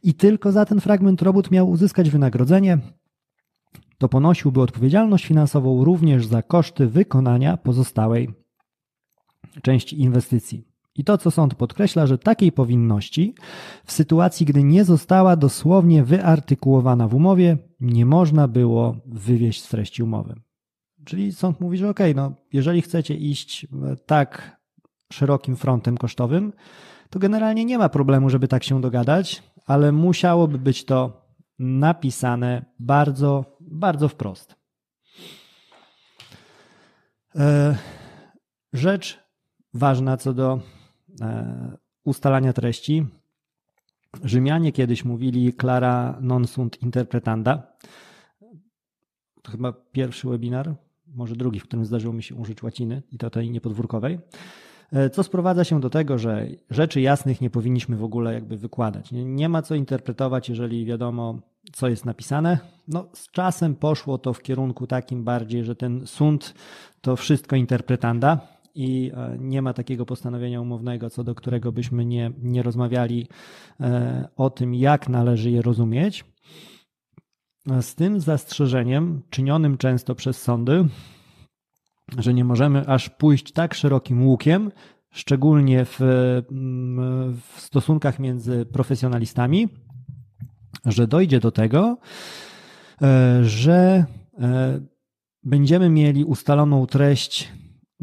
[0.03, 2.77] i tylko za ten fragment robót miał uzyskać wynagrodzenie,
[3.97, 8.29] to ponosiłby odpowiedzialność finansową również za koszty wykonania pozostałej
[9.62, 10.63] części inwestycji.
[10.95, 13.36] I to, co sąd podkreśla, że takiej powinności
[13.86, 20.03] w sytuacji, gdy nie została dosłownie wyartykułowana w umowie, nie można było wywieść z treści
[20.03, 20.36] umowy.
[21.06, 24.62] Czyli sąd mówi, że ok, no, jeżeli chcecie iść e, tak
[25.13, 26.54] szerokim frontem kosztowym,
[27.10, 31.28] to generalnie nie ma problemu, żeby tak się dogadać, ale musiałoby być to
[31.60, 34.56] napisane bardzo, bardzo wprost.
[37.36, 37.76] E,
[38.74, 39.20] rzecz
[39.74, 40.60] ważna co do
[41.22, 43.06] e, ustalania treści.
[44.24, 47.74] Rzymianie kiedyś mówili clara non sunt interpretanda.
[49.42, 50.76] To chyba pierwszy webinar,
[51.15, 54.19] może drugi, w którym zdarzyło mi się użyć łaciny i to tej niepodwórkowej,
[54.91, 59.12] e, co sprowadza się do tego, że rzeczy jasnych nie powinniśmy w ogóle jakby wykładać.
[59.12, 61.39] Nie, nie ma co interpretować, jeżeli wiadomo,
[61.73, 62.58] co jest napisane.
[62.88, 66.54] No, z czasem poszło to w kierunku takim bardziej, że ten sąd
[67.02, 68.39] to wszystko interpretanda
[68.76, 73.28] i e, nie ma takiego postanowienia umownego, co do którego byśmy nie, nie rozmawiali
[73.80, 76.26] e, o tym, jak należy je rozumieć.
[77.82, 80.86] Z tym zastrzeżeniem, czynionym często przez sądy,
[82.17, 84.71] że nie możemy aż pójść tak szerokim łukiem,
[85.12, 85.97] szczególnie w,
[87.43, 89.69] w stosunkach między profesjonalistami,
[90.86, 91.97] że dojdzie do tego,
[93.02, 94.06] e, że
[94.39, 94.80] e,
[95.43, 97.52] będziemy mieli ustaloną treść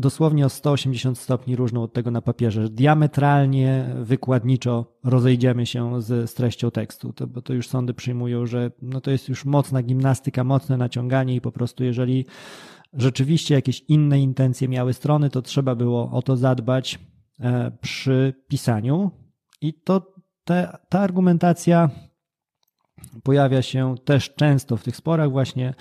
[0.01, 2.69] dosłownie o 180 stopni różną od tego na papierze.
[2.69, 8.71] Diametralnie, wykładniczo rozejdziemy się z, z treścią tekstu, to, bo to już sądy przyjmują, że
[8.83, 12.27] no to jest już mocna gimnastyka, mocne naciąganie i po prostu jeżeli
[12.93, 16.99] rzeczywiście jakieś inne intencje miały strony, to trzeba było o to zadbać
[17.41, 19.11] e, przy pisaniu
[19.61, 21.91] i to te, ta argumentacja
[23.23, 25.75] pojawia się też często w tych sporach właśnie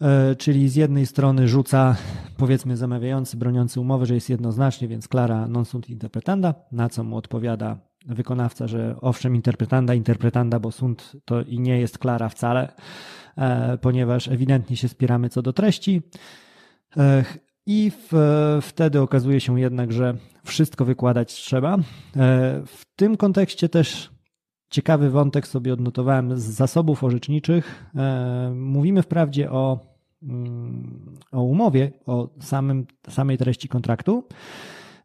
[0.00, 1.96] E, czyli z jednej strony rzuca
[2.36, 7.16] powiedzmy zamawiający, broniący umowy, że jest jednoznacznie, więc klara non sunt interpretanda, na co mu
[7.16, 12.72] odpowiada wykonawca, że owszem interpretanda, interpretanda, bo sunt to i nie jest klara wcale,
[13.36, 16.02] e, ponieważ ewidentnie się spieramy co do treści.
[16.96, 17.24] E,
[17.66, 18.12] I w,
[18.62, 21.78] wtedy okazuje się jednak, że wszystko wykładać trzeba.
[22.66, 24.10] W tym kontekście też
[24.70, 27.90] ciekawy wątek sobie odnotowałem z zasobów orzeczniczych.
[28.54, 29.95] Mówimy wprawdzie o,
[31.32, 34.24] o umowie, o samym, samej treści kontraktu,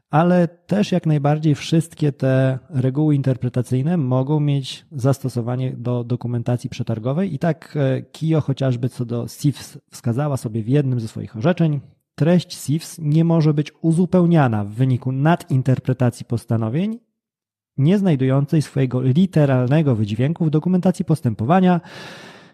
[0.10, 7.34] ale też jak najbardziej wszystkie te reguły interpretacyjne mogą mieć zastosowanie do dokumentacji przetargowej.
[7.34, 11.80] I tak e, KIO chociażby co do SIFS wskazała sobie w jednym ze swoich orzeczeń,
[12.16, 17.00] treść SIFS nie może być uzupełniana w wyniku nadinterpretacji postanowień
[17.78, 21.82] nie znajdującej swojego literalnego wydźwięku w dokumentacji postępowania,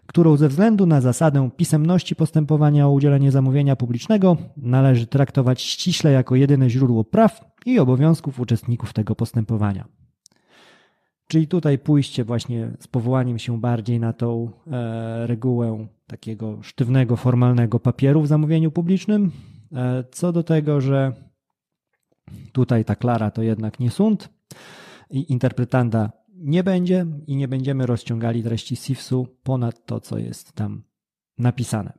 [0.07, 6.35] którą ze względu na zasadę pisemności postępowania o udzielenie zamówienia publicznego należy traktować ściśle jako
[6.35, 9.87] jedyne źródło praw i obowiązków uczestników tego postępowania.
[11.27, 17.79] Czyli tutaj pójście właśnie z powołaniem się bardziej na tą e, regułę takiego sztywnego, formalnego
[17.79, 19.31] papieru w zamówieniu publicznym,
[19.73, 21.13] e, co do tego, że
[22.51, 24.29] tutaj ta klara to jednak nie sąd
[25.09, 30.83] i interpretanda nie będzie i nie będziemy rozciągali treści SIFS-u ponad to, co jest tam
[31.37, 31.93] napisane.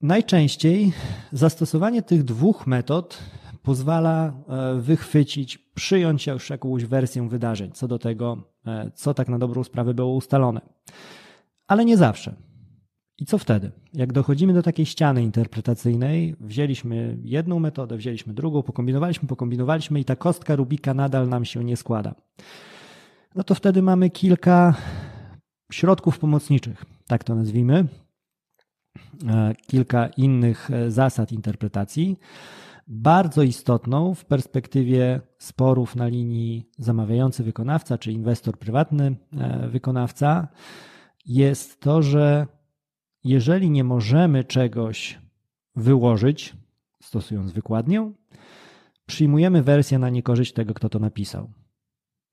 [0.00, 0.92] Najczęściej
[1.32, 3.18] zastosowanie tych dwóch metod
[3.62, 9.38] pozwala e, wychwycić, przyjąć już jakąś wersję wydarzeń co do tego, e, co tak na
[9.38, 10.60] dobrą sprawę było ustalone.
[11.66, 12.49] Ale nie zawsze.
[13.20, 13.70] I co wtedy?
[13.94, 20.16] Jak dochodzimy do takiej ściany interpretacyjnej, wzięliśmy jedną metodę, wzięliśmy drugą, pokombinowaliśmy, pokombinowaliśmy i ta
[20.16, 22.14] kostka Rubika nadal nam się nie składa.
[23.34, 24.74] No to wtedy mamy kilka
[25.72, 27.86] środków pomocniczych, tak to nazwijmy,
[29.28, 32.18] e, kilka innych e, zasad interpretacji.
[32.86, 40.48] Bardzo istotną w perspektywie sporów na linii zamawiający wykonawca czy inwestor prywatny e, wykonawca
[41.26, 42.46] jest to, że
[43.24, 45.18] jeżeli nie możemy czegoś
[45.76, 46.56] wyłożyć,
[47.02, 48.12] stosując wykładnię,
[49.06, 51.50] przyjmujemy wersję na niekorzyść tego, kto to napisał.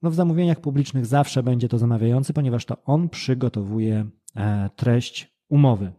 [0.01, 5.91] No w zamówieniach publicznych zawsze będzie to zamawiający, ponieważ to on przygotowuje e, treść umowy.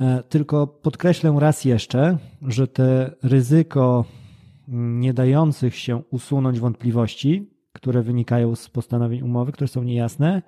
[0.00, 4.04] E, tylko podkreślę raz jeszcze, że te ryzyko
[4.68, 10.42] nie dających się usunąć wątpliwości, które wynikają z postanowień umowy, które są niejasne,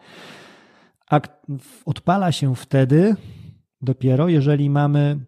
[1.85, 3.17] odpala się wtedy
[3.81, 5.19] dopiero, jeżeli mamy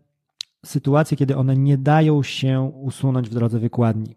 [0.64, 4.16] sytuację, kiedy one nie dają się usunąć w drodze wykładni.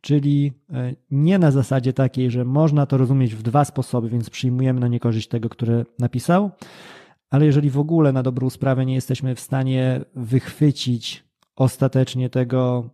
[0.00, 4.80] Czyli e, nie na zasadzie takiej, że można to rozumieć w dwa sposoby, więc przyjmujemy
[4.80, 6.50] na niekorzyść tego, który napisał,
[7.30, 11.24] ale jeżeli w ogóle na dobrą sprawę nie jesteśmy w stanie wychwycić
[11.56, 12.90] ostatecznie tego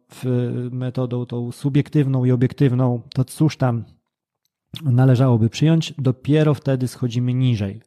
[0.70, 3.84] metodą tą subiektywną i obiektywną, to cóż tam
[4.82, 7.82] należałoby przyjąć, dopiero wtedy schodzimy niżej.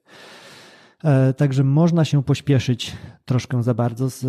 [1.04, 4.20] E, także można się pośpieszyć troszkę za bardzo z,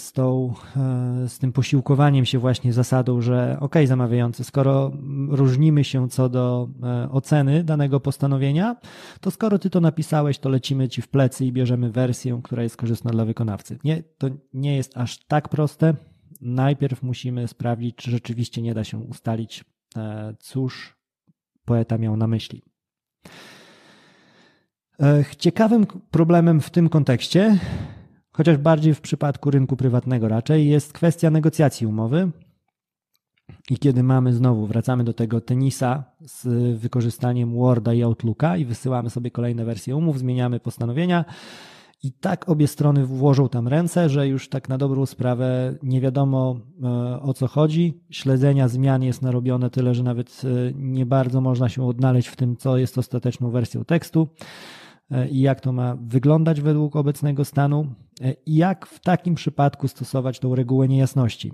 [0.00, 4.92] z, tą, e, z tym posiłkowaniem się właśnie zasadą, że ok, zamawiający, skoro
[5.28, 8.76] różnimy się co do e, oceny danego postanowienia,
[9.20, 12.76] to skoro ty to napisałeś, to lecimy ci w plecy i bierzemy wersję, która jest
[12.76, 13.78] korzystna dla wykonawcy.
[13.84, 15.94] Nie, to nie jest aż tak proste.
[16.40, 19.64] Najpierw musimy sprawdzić, czy rzeczywiście nie da się ustalić,
[20.38, 20.96] cóż
[21.64, 22.62] poeta miał na myśli.
[25.00, 27.58] E, ciekawym problemem w tym kontekście,
[28.32, 32.30] chociaż bardziej w przypadku rynku prywatnego raczej, jest kwestia negocjacji umowy.
[33.70, 36.46] I kiedy mamy znowu, wracamy do tego tenisa z
[36.78, 41.24] wykorzystaniem Worda i Outlooka i wysyłamy sobie kolejne wersje umów, zmieniamy postanowienia,
[42.04, 46.60] i tak obie strony włożą tam ręce, że już tak na dobrą sprawę nie wiadomo
[46.82, 48.00] e, o co chodzi.
[48.10, 52.56] Śledzenia zmian jest narobione tyle, że nawet e, nie bardzo można się odnaleźć w tym,
[52.56, 54.28] co jest ostateczną wersją tekstu
[55.10, 57.86] e, i jak to ma wyglądać według obecnego stanu
[58.46, 61.52] i jak w takim przypadku stosować tą regułę niejasności.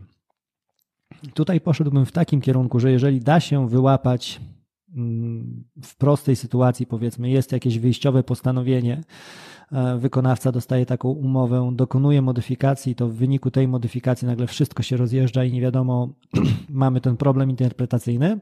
[1.34, 4.40] Tutaj poszedłbym w takim kierunku, że jeżeli da się wyłapać
[5.82, 9.02] w prostej sytuacji, powiedzmy, jest jakieś wyjściowe postanowienie,
[9.72, 14.96] E, wykonawca dostaje taką umowę, dokonuje modyfikacji, to w wyniku tej modyfikacji nagle wszystko się
[14.96, 16.14] rozjeżdża i nie wiadomo,
[16.68, 18.40] mamy ten problem interpretacyjny,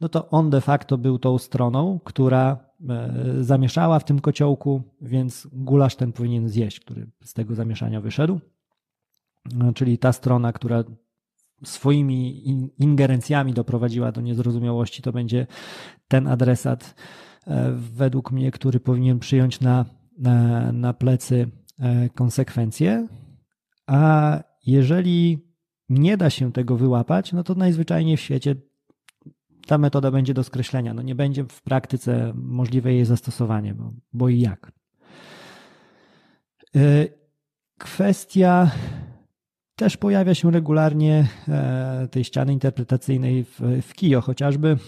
[0.00, 5.48] no to on de facto był tą stroną, która e, zamieszała w tym kociołku, więc
[5.52, 8.40] gulasz ten powinien zjeść, który z tego zamieszania wyszedł.
[9.54, 10.84] No, czyli ta strona, która
[11.64, 15.46] swoimi ingerencjami doprowadziła do niezrozumiałości, to będzie
[16.08, 16.94] ten adresat,
[17.46, 19.84] e, według mnie, który powinien przyjąć na
[20.18, 23.08] na, na plecy e, konsekwencje,
[23.86, 25.38] a jeżeli
[25.88, 28.56] nie da się tego wyłapać, no to najzwyczajniej w świecie
[29.66, 30.94] ta metoda będzie do skreślenia.
[30.94, 34.72] No nie będzie w praktyce możliwe jej zastosowanie, bo, bo i jak.
[36.76, 36.80] E,
[37.78, 38.70] kwestia
[39.76, 44.78] też pojawia się regularnie e, tej ściany interpretacyjnej w, w KIO chociażby,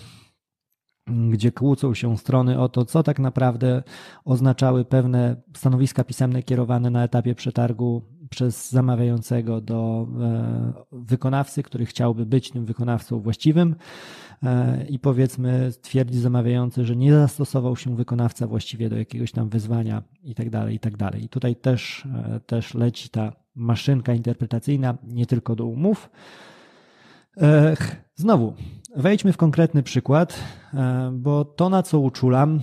[1.30, 3.82] gdzie kłócą się strony o to, co tak naprawdę
[4.24, 12.26] oznaczały pewne stanowiska pisemne kierowane na etapie przetargu przez zamawiającego do e, wykonawcy, który chciałby
[12.26, 13.76] być tym wykonawcą właściwym.
[14.42, 20.02] E, I powiedzmy, twierdzi zamawiający, że nie zastosował się wykonawca właściwie do jakiegoś tam wyzwania
[20.22, 21.22] i tak dalej, i tak.
[21.22, 22.08] I tutaj też,
[22.46, 26.10] też leci ta maszynka interpretacyjna nie tylko do umów.
[28.14, 28.54] Znowu,
[28.96, 30.40] wejdźmy w konkretny przykład,
[31.12, 32.60] bo to na co uczulam,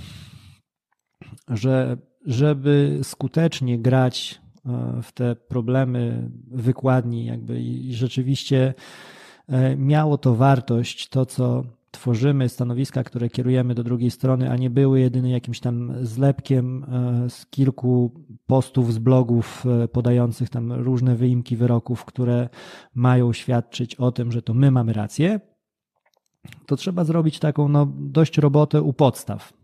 [1.47, 4.41] że żeby skutecznie grać
[5.01, 8.73] w te problemy wykładni, jakby i rzeczywiście
[9.77, 14.99] miało to wartość, to co tworzymy stanowiska, które kierujemy do drugiej strony, a nie były
[14.99, 18.11] jedynie jakimś tam zlepkiem e, z kilku
[18.47, 22.49] postów z blogów e, podających tam różne wyimki wyroków, które
[22.95, 25.39] mają świadczyć o tym, że to my mamy rację,
[26.65, 29.53] to trzeba zrobić taką no, dość robotę u podstaw.
[29.53, 29.62] e,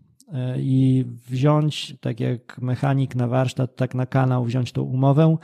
[0.58, 5.38] i wziąć, tak jak mechanik na warsztat, tak na kanał, wziąć tą umowę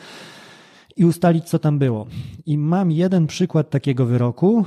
[0.96, 2.08] i ustalić, co tam było.
[2.46, 4.66] I mam jeden przykład takiego wyroku,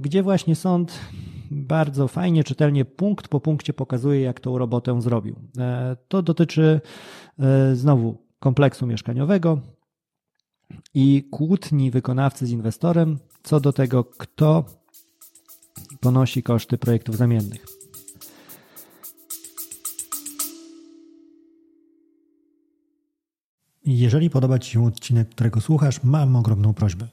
[0.00, 1.00] gdzie właśnie sąd
[1.50, 5.36] bardzo fajnie, czytelnie, punkt po punkcie pokazuje, jak tą robotę zrobił.
[5.58, 6.80] E, to dotyczy
[7.38, 9.60] e, znowu kompleksu mieszkaniowego
[10.94, 14.64] i kłótni wykonawcy z inwestorem co do tego, kto
[16.00, 17.77] ponosi koszty projektów zamiennych.
[23.90, 27.08] Jeżeli podoba Ci się odcinek, którego słuchasz, mam ogromną prośbę.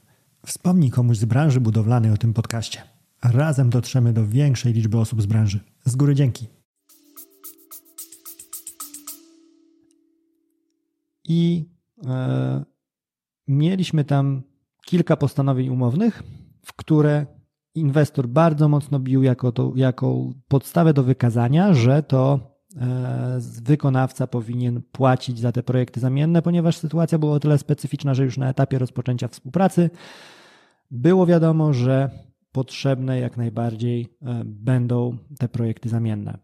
[0.46, 2.82] Wspomnij komuś z branży budowlanej o tym podcaście.
[3.24, 5.60] Razem dotrzemy do większej liczby osób z branży.
[5.84, 6.46] Z góry dzięki.
[11.24, 11.68] I
[12.06, 12.64] e,
[13.48, 14.42] mieliśmy tam
[14.86, 16.22] kilka postanowień umownych,
[16.64, 17.26] w które
[17.74, 22.55] inwestor bardzo mocno bił jako, to, jako podstawę do wykazania, że to
[23.62, 28.38] wykonawca powinien płacić za te projekty zamienne, ponieważ sytuacja była o tyle specyficzna, że już
[28.38, 29.90] na etapie rozpoczęcia współpracy
[30.90, 32.10] było wiadomo, że
[32.52, 36.38] potrzebne jak najbardziej e, będą te projekty zamienne.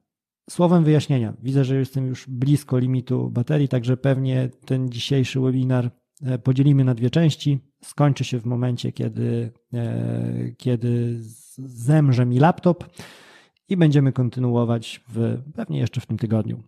[0.51, 5.90] Słowem wyjaśnienia, widzę, że jestem już blisko limitu baterii, także pewnie ten dzisiejszy webinar
[6.23, 7.59] e, podzielimy na dwie części.
[7.85, 11.18] Skończy się w momencie, kiedy, e, kiedy
[11.59, 12.85] zemrze mi laptop
[13.72, 16.62] i będziemy kontynuować w, pewnie jeszcze w tym tygodniu.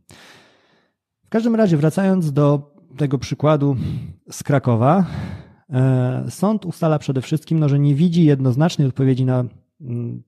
[1.24, 3.76] W każdym razie, wracając do tego przykładu
[4.30, 5.04] z Krakowa,
[5.70, 9.44] E, sąd ustala przede wszystkim, no, że nie widzi jednoznacznej odpowiedzi na,
[9.80, 10.22] mm,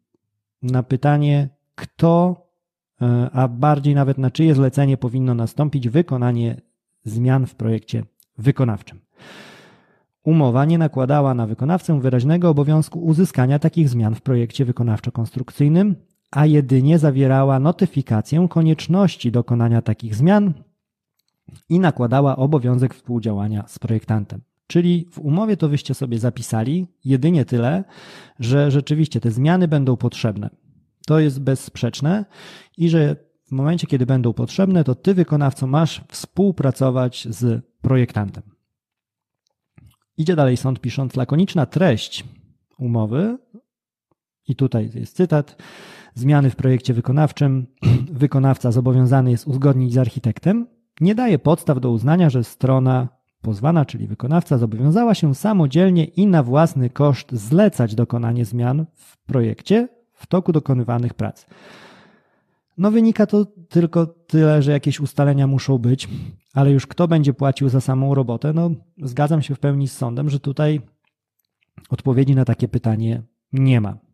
[0.62, 2.46] na pytanie, kto,
[3.02, 6.60] e, a bardziej nawet na czyje zlecenie powinno nastąpić wykonanie
[7.04, 8.04] zmian w projekcie
[8.38, 9.00] wykonawczym.
[10.24, 15.94] Umowa nie nakładała na wykonawcę wyraźnego obowiązku uzyskania takich zmian w projekcie wykonawczo-konstrukcyjnym,
[16.37, 20.55] a jedynie zawierała notyfikację konieczności dokonania takich zmian
[21.68, 24.40] i nakładała obowiązek współdziałania z projektantem.
[24.66, 27.85] Czyli w umowie to wyście sobie zapisali jedynie tyle,
[28.38, 30.51] że rzeczywiście te zmiany będą potrzebne.
[31.07, 32.25] To jest bezsprzeczne
[32.77, 38.42] i że w momencie, kiedy będą potrzebne, to ty, wykonawco, masz współpracować z projektantem.
[40.16, 42.25] Idzie dalej sąd pisząc lakoniczna treść
[42.79, 43.38] umowy,
[44.49, 45.57] i tutaj jest cytat,
[46.16, 47.66] zmiany w projekcie wykonawczym
[48.12, 50.66] wykonawca zobowiązany jest uzgodnić z architektem,
[51.00, 53.09] nie daje podstaw do uznania, że strona
[53.42, 59.88] pozwana, czyli wykonawca, zobowiązała się samodzielnie i na własny koszt zlecać dokonanie zmian w projekcie
[60.12, 61.46] w toku dokonywanych prac.
[62.79, 66.09] No wynika to tylko tyle, że jakieś ustalenia muszą być,
[66.55, 68.52] ale już kto będzie płacił za samą robotę?
[68.52, 68.70] No
[69.02, 70.81] zgadzam się w pełni z sądem, że tutaj
[71.90, 74.05] odpowiedzi na takie pytanie nie ma.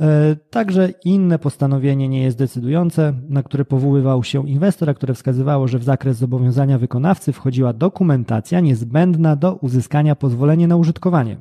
[0.00, 5.68] E, także inne postanowienie nie jest decydujące, na które powoływał się inwestor, a które wskazywało,
[5.68, 11.36] że w zakres zobowiązania wykonawcy wchodziła dokumentacja niezbędna do uzyskania pozwolenia na użytkowanie.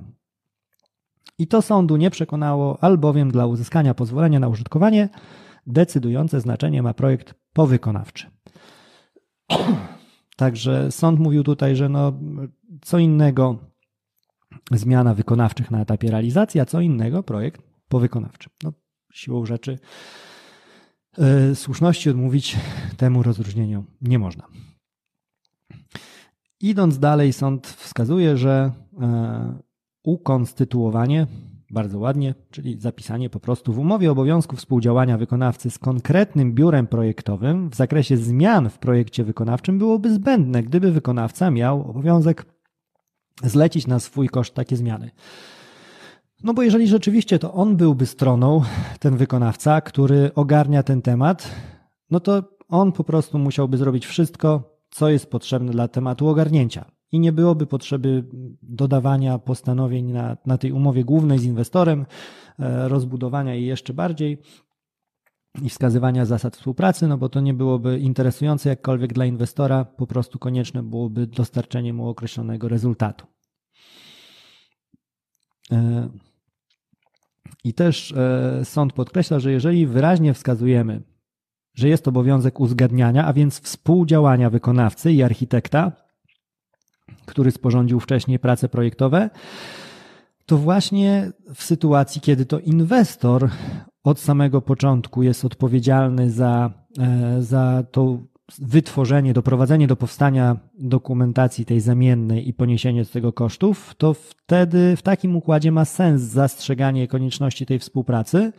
[1.39, 5.10] I to sądu nie przekonało, albowiem dla uzyskania pozwolenia na użytkowanie
[5.68, 8.32] decydujące znaczenie ma projekt powykonawczy.
[10.36, 12.14] Także sąd mówił tutaj, że no,
[12.82, 13.58] co innego
[14.72, 18.51] zmiana wykonawczych na etapie realizacji, a co innego projekt powykonawczym.
[18.63, 18.73] No,
[19.13, 19.79] siłą rzeczy
[21.17, 22.55] yy, słuszności odmówić
[22.97, 24.47] temu rozróżnieniu nie można.
[26.59, 28.99] Idąc dalej, sąd wskazuje, że yy,
[30.03, 31.27] ukonstytuowanie
[31.69, 37.69] bardzo ładnie, czyli zapisanie po prostu w umowie obowiązku współdziałania wykonawcy z konkretnym biurem projektowym
[37.69, 42.45] w zakresie zmian w projekcie wykonawczym byłoby zbędne, gdyby wykonawca miał obowiązek
[43.43, 45.11] zlecić na swój koszt takie zmiany.
[46.43, 48.61] No bo jeżeli rzeczywiście to on byłby stroną,
[48.99, 51.55] ten wykonawca, który ogarnia ten temat,
[52.11, 56.91] no to on po prostu musiałby zrobić wszystko, co jest potrzebne dla tematu ogarnięcia.
[57.11, 58.23] I nie byłoby potrzeby
[58.61, 62.05] dodawania postanowień na, na tej umowie głównej z inwestorem,
[62.59, 64.41] e, rozbudowania jej jeszcze bardziej
[65.61, 70.39] i wskazywania zasad współpracy, no bo to nie byłoby interesujące jakkolwiek dla inwestora, po prostu
[70.39, 73.25] konieczne byłoby dostarczenie mu określonego rezultatu.
[77.68, 81.01] I też e, sąd podkreśla, że jeżeli wyraźnie wskazujemy,
[81.74, 85.91] że jest obowiązek uzgadniania, a więc współdziałania wykonawcy i architekta,
[87.26, 89.30] który sporządził wcześniej prace projektowe,
[90.45, 93.49] to właśnie w sytuacji, kiedy to inwestor
[94.03, 98.18] od samego początku jest odpowiedzialny za, e, za to
[98.60, 105.02] wytworzenie, doprowadzenie do powstania dokumentacji tej zamiennej i poniesienie z tego kosztów, to wtedy w
[105.02, 108.54] takim układzie ma sens zastrzeganie konieczności tej współpracy,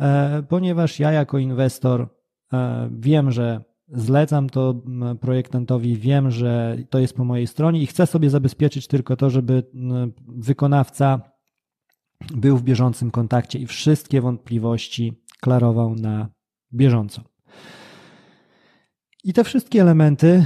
[0.00, 2.08] e, ponieważ ja jako inwestor
[2.52, 4.74] e, wiem, że zlecam to
[5.20, 9.62] projektantowi, wiem, że to jest po mojej stronie i chcę sobie zabezpieczyć tylko to, żeby
[10.28, 11.20] wykonawca
[12.34, 16.28] był w bieżącym kontakcie i wszystkie wątpliwości klarował na
[16.72, 17.29] bieżąco.
[19.24, 20.44] I te wszystkie elementy,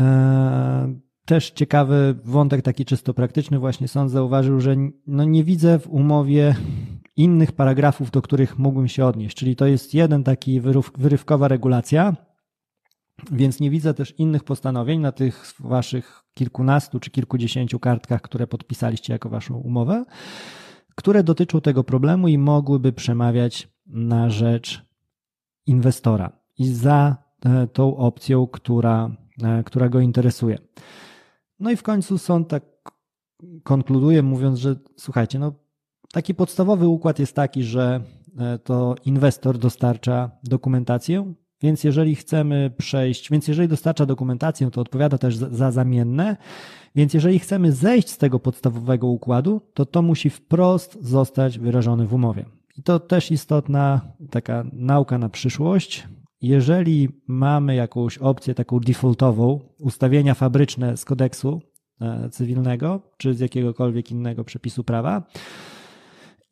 [0.00, 0.94] e,
[1.24, 4.76] też ciekawy wątek taki czysto praktyczny, właśnie sąd zauważył, że
[5.06, 6.54] no nie widzę w umowie
[7.16, 9.36] innych paragrafów, do których mógłbym się odnieść.
[9.36, 10.60] Czyli to jest jeden taki
[10.98, 12.16] wyrywkowa regulacja,
[13.32, 19.12] więc nie widzę też innych postanowień na tych waszych kilkunastu czy kilkudziesięciu kartkach, które podpisaliście
[19.12, 20.04] jako waszą umowę,
[20.94, 24.84] które dotyczą tego problemu i mogłyby przemawiać na rzecz
[25.66, 27.29] inwestora i za
[27.72, 29.10] tą opcją, która,
[29.42, 30.58] e, która go interesuje.
[31.60, 32.62] No i w końcu sąd tak
[33.62, 35.52] konkluduje, mówiąc, że słuchajcie, no
[36.12, 38.00] taki podstawowy układ jest taki, że
[38.38, 45.18] e, to inwestor dostarcza dokumentację, więc jeżeli chcemy przejść, więc jeżeli dostarcza dokumentację, to odpowiada
[45.18, 46.36] też za zamienne.
[46.94, 52.14] Więc jeżeli chcemy zejść z tego podstawowego układu, to to musi wprost zostać wyrażone w
[52.14, 52.44] umowie.
[52.76, 56.08] I to też istotna taka nauka na przyszłość.
[56.42, 61.62] Jeżeli mamy jakąś opcję taką defaultową, ustawienia fabryczne z kodeksu
[62.00, 65.22] e, cywilnego czy z jakiegokolwiek innego przepisu prawa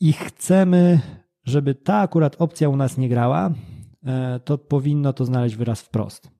[0.00, 1.00] i chcemy,
[1.44, 3.54] żeby ta akurat opcja u nas nie grała,
[4.06, 6.30] E, to powinno to znaleźć wyraz wprost.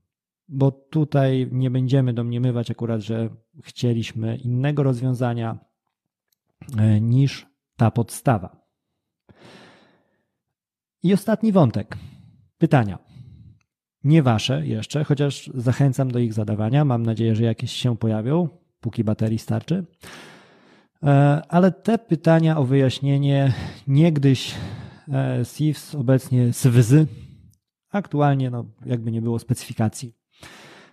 [0.49, 3.28] Bo tutaj nie będziemy domniemywać akurat, że
[3.62, 5.59] chcieliśmy innego rozwiązania
[6.78, 7.46] e, niż
[7.76, 8.68] ta podstawa.
[11.03, 11.96] I ostatni wątek.
[12.59, 13.08] Pytania.
[14.05, 16.84] Nie wasze jeszcze, chociaż zachęcam do ich zadawania.
[16.84, 18.49] Mam nadzieję, że jakieś się pojawią,
[18.80, 19.84] póki baterii starczy.
[21.03, 23.53] E, ale te pytania o wyjaśnienie
[23.86, 24.55] niegdyś
[25.44, 26.94] SIFS, obecnie SWZ,
[27.90, 30.14] Aktualnie, no, jakby nie było specyfikacji.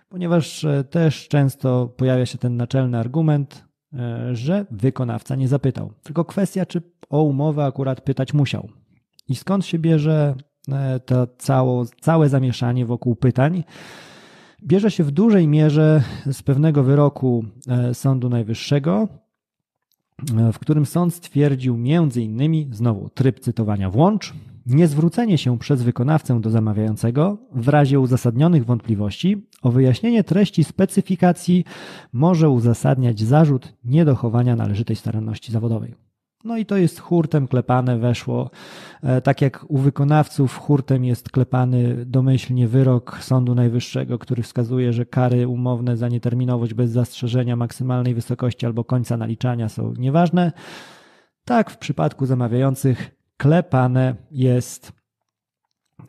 [0.08, 5.92] Ponieważ e, też często pojawia się ten naczelny argument, e, że wykonawca nie zapytał.
[6.02, 8.68] Tylko kwestia, czy o umowę akurat pytać musiał.
[9.28, 10.42] I skąd się bierze e,
[11.04, 13.64] to cało, całe zamieszanie wokół pytań?
[14.64, 17.44] Bierze się w dużej mierze z pewnego wyroku
[17.92, 19.08] Sądu Najwyższego,
[20.52, 24.34] w którym sąd stwierdził między innymi, znowu tryb cytowania włącz,
[24.66, 31.64] Niezwrócenie się przez wykonawcę do zamawiającego w razie uzasadnionych wątpliwości o wyjaśnienie treści specyfikacji
[32.12, 36.05] może uzasadniać zarzut niedochowania należytej staranności zawodowej.
[36.44, 38.50] No i to jest hurtem klepane, weszło.
[39.02, 45.06] E, tak jak u wykonawców hurtem jest klepany domyślnie wyrok Sądu Najwyższego, który wskazuje, że
[45.06, 50.52] kary umowne za nieterminowość bez zastrzeżenia maksymalnej wysokości albo końca naliczania są nieważne.
[51.44, 54.92] Tak w przypadku zamawiających klepane jest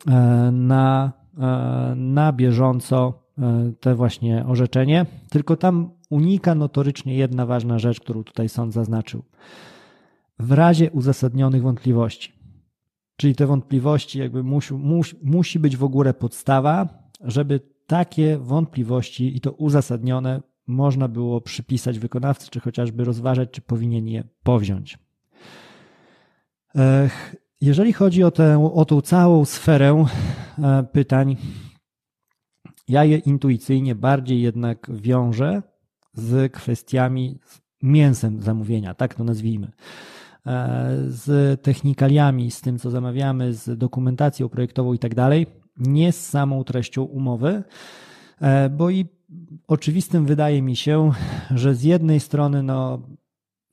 [0.06, 0.12] e,
[0.52, 3.28] na, e, na bieżąco
[3.80, 9.22] te właśnie orzeczenie, tylko tam unika notorycznie jedna ważna rzecz, którą tutaj sąd zaznaczył.
[10.38, 12.32] W razie uzasadnionych wątpliwości.
[13.16, 16.88] Czyli te wątpliwości jakby musi, musi, musi być w ogóle podstawa,
[17.20, 24.08] żeby takie wątpliwości i to uzasadnione można było przypisać wykonawcy, czy chociażby rozważać, czy powinien
[24.08, 24.98] je powziąć.
[27.60, 30.04] Jeżeli chodzi o tę, o tą całą sferę
[30.58, 31.36] e, pytań,
[32.88, 35.62] ja je intuicyjnie bardziej jednak wiążę
[36.12, 39.72] z kwestiami z mięsem zamówienia, tak to nazwijmy.
[41.08, 45.46] Z technikaliami, z tym, co zamawiamy, z dokumentacją projektową i tak dalej,
[45.76, 47.62] nie z samą treścią umowy,
[48.70, 49.06] bo i
[49.68, 51.10] oczywistym wydaje mi się,
[51.50, 53.02] że z jednej strony no,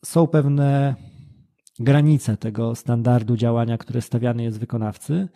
[0.05, 0.95] są pewne
[1.79, 5.27] granice tego standardu działania, które stawiany jest wykonawcy.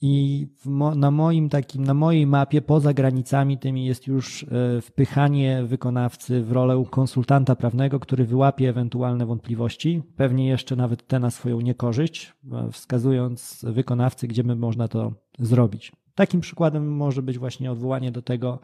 [0.00, 5.62] I, mo, na moim takim, na mojej mapie poza granicami tymi jest już e, wpychanie
[5.64, 11.60] wykonawcy w rolę konsultanta prawnego, który wyłapie ewentualne wątpliwości, pewnie jeszcze nawet te na swoją
[11.60, 15.92] niekorzyść, e, wskazując wykonawcy, gdzie by można to zrobić.
[16.14, 18.58] Takim przykładem może być właśnie odwołanie do tego,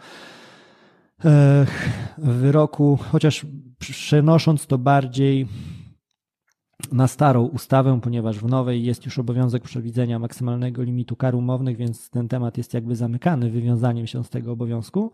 [1.25, 1.67] e,
[2.19, 3.47] wyroku, chociaż
[3.79, 5.47] przenosząc to bardziej
[6.93, 12.11] na starą ustawę, ponieważ w nowej jest już obowiązek przewidzenia maksymalnego limitu kar umownych, więc
[12.11, 15.13] ten temat jest jakby zamykany wywiązaniem się z tego obowiązku.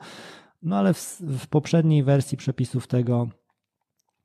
[0.63, 3.29] No ale w, w poprzedniej wersji przepisów tego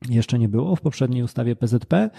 [0.10, 2.10] jeszcze nie było, w poprzedniej ustawie PZP,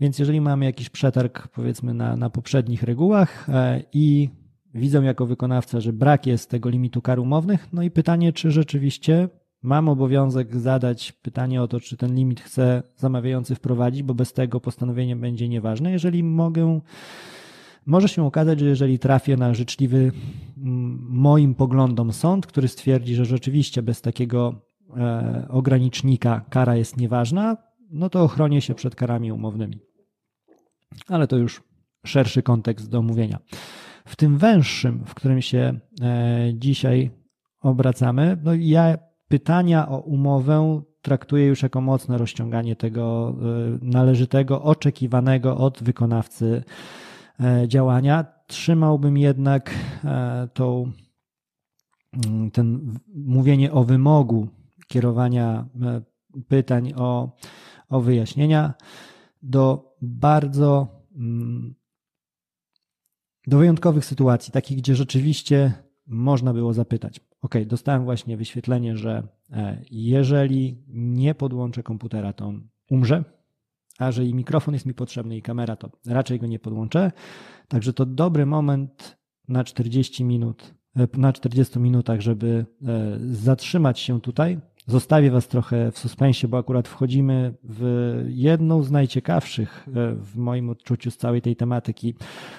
[0.00, 4.30] więc jeżeli mamy jakiś przetarg powiedzmy na, na poprzednich regułach e, i
[4.74, 9.28] widzą jako wykonawca, że brak jest tego limitu kar umownych, no i pytanie, czy rzeczywiście
[9.62, 14.60] mam obowiązek zadać pytanie o to, czy ten limit chce zamawiający wprowadzić, bo bez tego
[14.60, 15.92] postanowienie będzie nieważne.
[15.92, 16.80] Jeżeli mogę,
[17.86, 20.12] może się okazać, że jeżeli trafię na życzliwy
[21.08, 24.54] moim poglądom sąd, który stwierdzi, że rzeczywiście bez takiego
[24.96, 27.56] e, ogranicznika kara jest nieważna,
[27.90, 29.78] no to ochronię się przed karami umownymi.
[31.08, 31.62] Ale to już
[32.06, 33.38] szerszy kontekst do omówienia.
[34.04, 37.10] W tym węższym, w którym się e, dzisiaj
[37.60, 38.98] obracamy, no ja
[39.32, 46.64] pytania o umowę traktuję już jako mocne rozciąganie tego e, należytego, oczekiwanego od wykonawcy
[47.40, 48.24] e, działania.
[48.46, 49.74] Trzymałbym jednak
[50.04, 50.92] e, tą,
[52.26, 54.48] mm, ten mówienie o wymogu
[54.88, 55.66] kierowania
[56.48, 57.36] pytań o,
[57.88, 58.74] o wyjaśnienia
[59.42, 61.74] do bardzo mm,
[63.46, 65.72] do wyjątkowych sytuacji, takich, gdzie rzeczywiście
[66.12, 67.20] można było zapytać.
[67.42, 72.52] OK, dostałem właśnie wyświetlenie, że e, jeżeli nie podłączę komputera, to
[72.90, 73.24] umrze,
[73.98, 77.12] a że i mikrofon jest mi potrzebny i kamera, to raczej go nie podłączę.
[77.68, 84.20] Także to dobry moment na 40 minut, e, na 40 minutach, żeby e, zatrzymać się
[84.20, 84.60] tutaj.
[84.86, 91.10] Zostawię Was trochę w suspensie, bo akurat wchodzimy w jedną z najciekawszych w moim odczuciu
[91.10, 92.14] z całej tej tematyki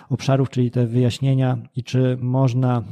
[0.09, 2.83] obszarów, czyli te wyjaśnienia i czy można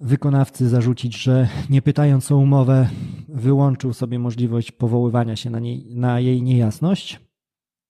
[0.00, 2.88] wykonawcy zarzucić, że nie pytając o umowę,
[3.28, 7.20] wyłączył sobie możliwość powoływania się na, niej, na jej niejasność.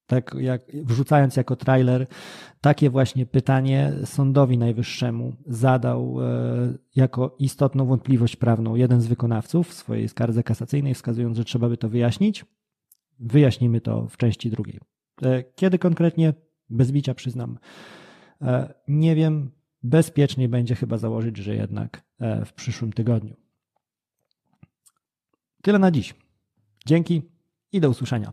[0.07, 2.07] Tak jak wrzucając jako trailer
[2.61, 9.75] takie właśnie pytanie sądowi najwyższemu zadał e, jako istotną wątpliwość prawną jeden z wykonawców w
[9.75, 12.45] swojej skardze kasacyjnej, wskazując, że trzeba by to wyjaśnić.
[13.21, 14.81] Wyjaśnimy to w części drugiej.
[15.23, 16.35] E, kiedy konkretnie?
[16.71, 17.59] Bez bicia przyznam.
[18.43, 19.51] E, nie wiem,
[19.83, 23.37] bezpieczniej będzie chyba założyć, że jednak e, w przyszłym tygodniu.
[25.63, 26.15] Tyle na dziś.
[26.87, 27.23] Dzięki
[27.73, 28.33] i do usłyszenia.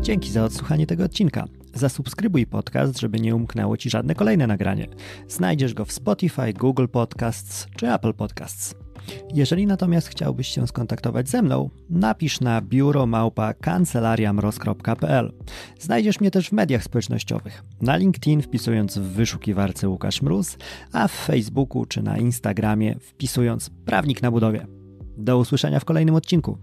[0.00, 1.44] Dzięki za odsłuchanie tego odcinka.
[1.74, 4.86] Zasubskrybuj podcast, żeby nie umknęło Ci żadne kolejne nagranie.
[5.28, 8.85] Znajdziesz go w Spotify, Google Podcasts czy Apple Podcasts.
[9.34, 15.32] Jeżeli natomiast chciałbyś się skontaktować ze mną, napisz na biuromałpa kancelariamroz.pl.
[15.78, 17.64] Znajdziesz mnie też w mediach społecznościowych.
[17.80, 20.56] Na LinkedIn wpisując w wyszukiwarce Łukasz Mróz,
[20.92, 24.66] a w Facebooku czy na Instagramie wpisując Prawnik na budowie.
[25.18, 26.58] Do usłyszenia w kolejnym odcinku.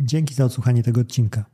[0.00, 1.53] Dzięki za odsłuchanie tego odcinka.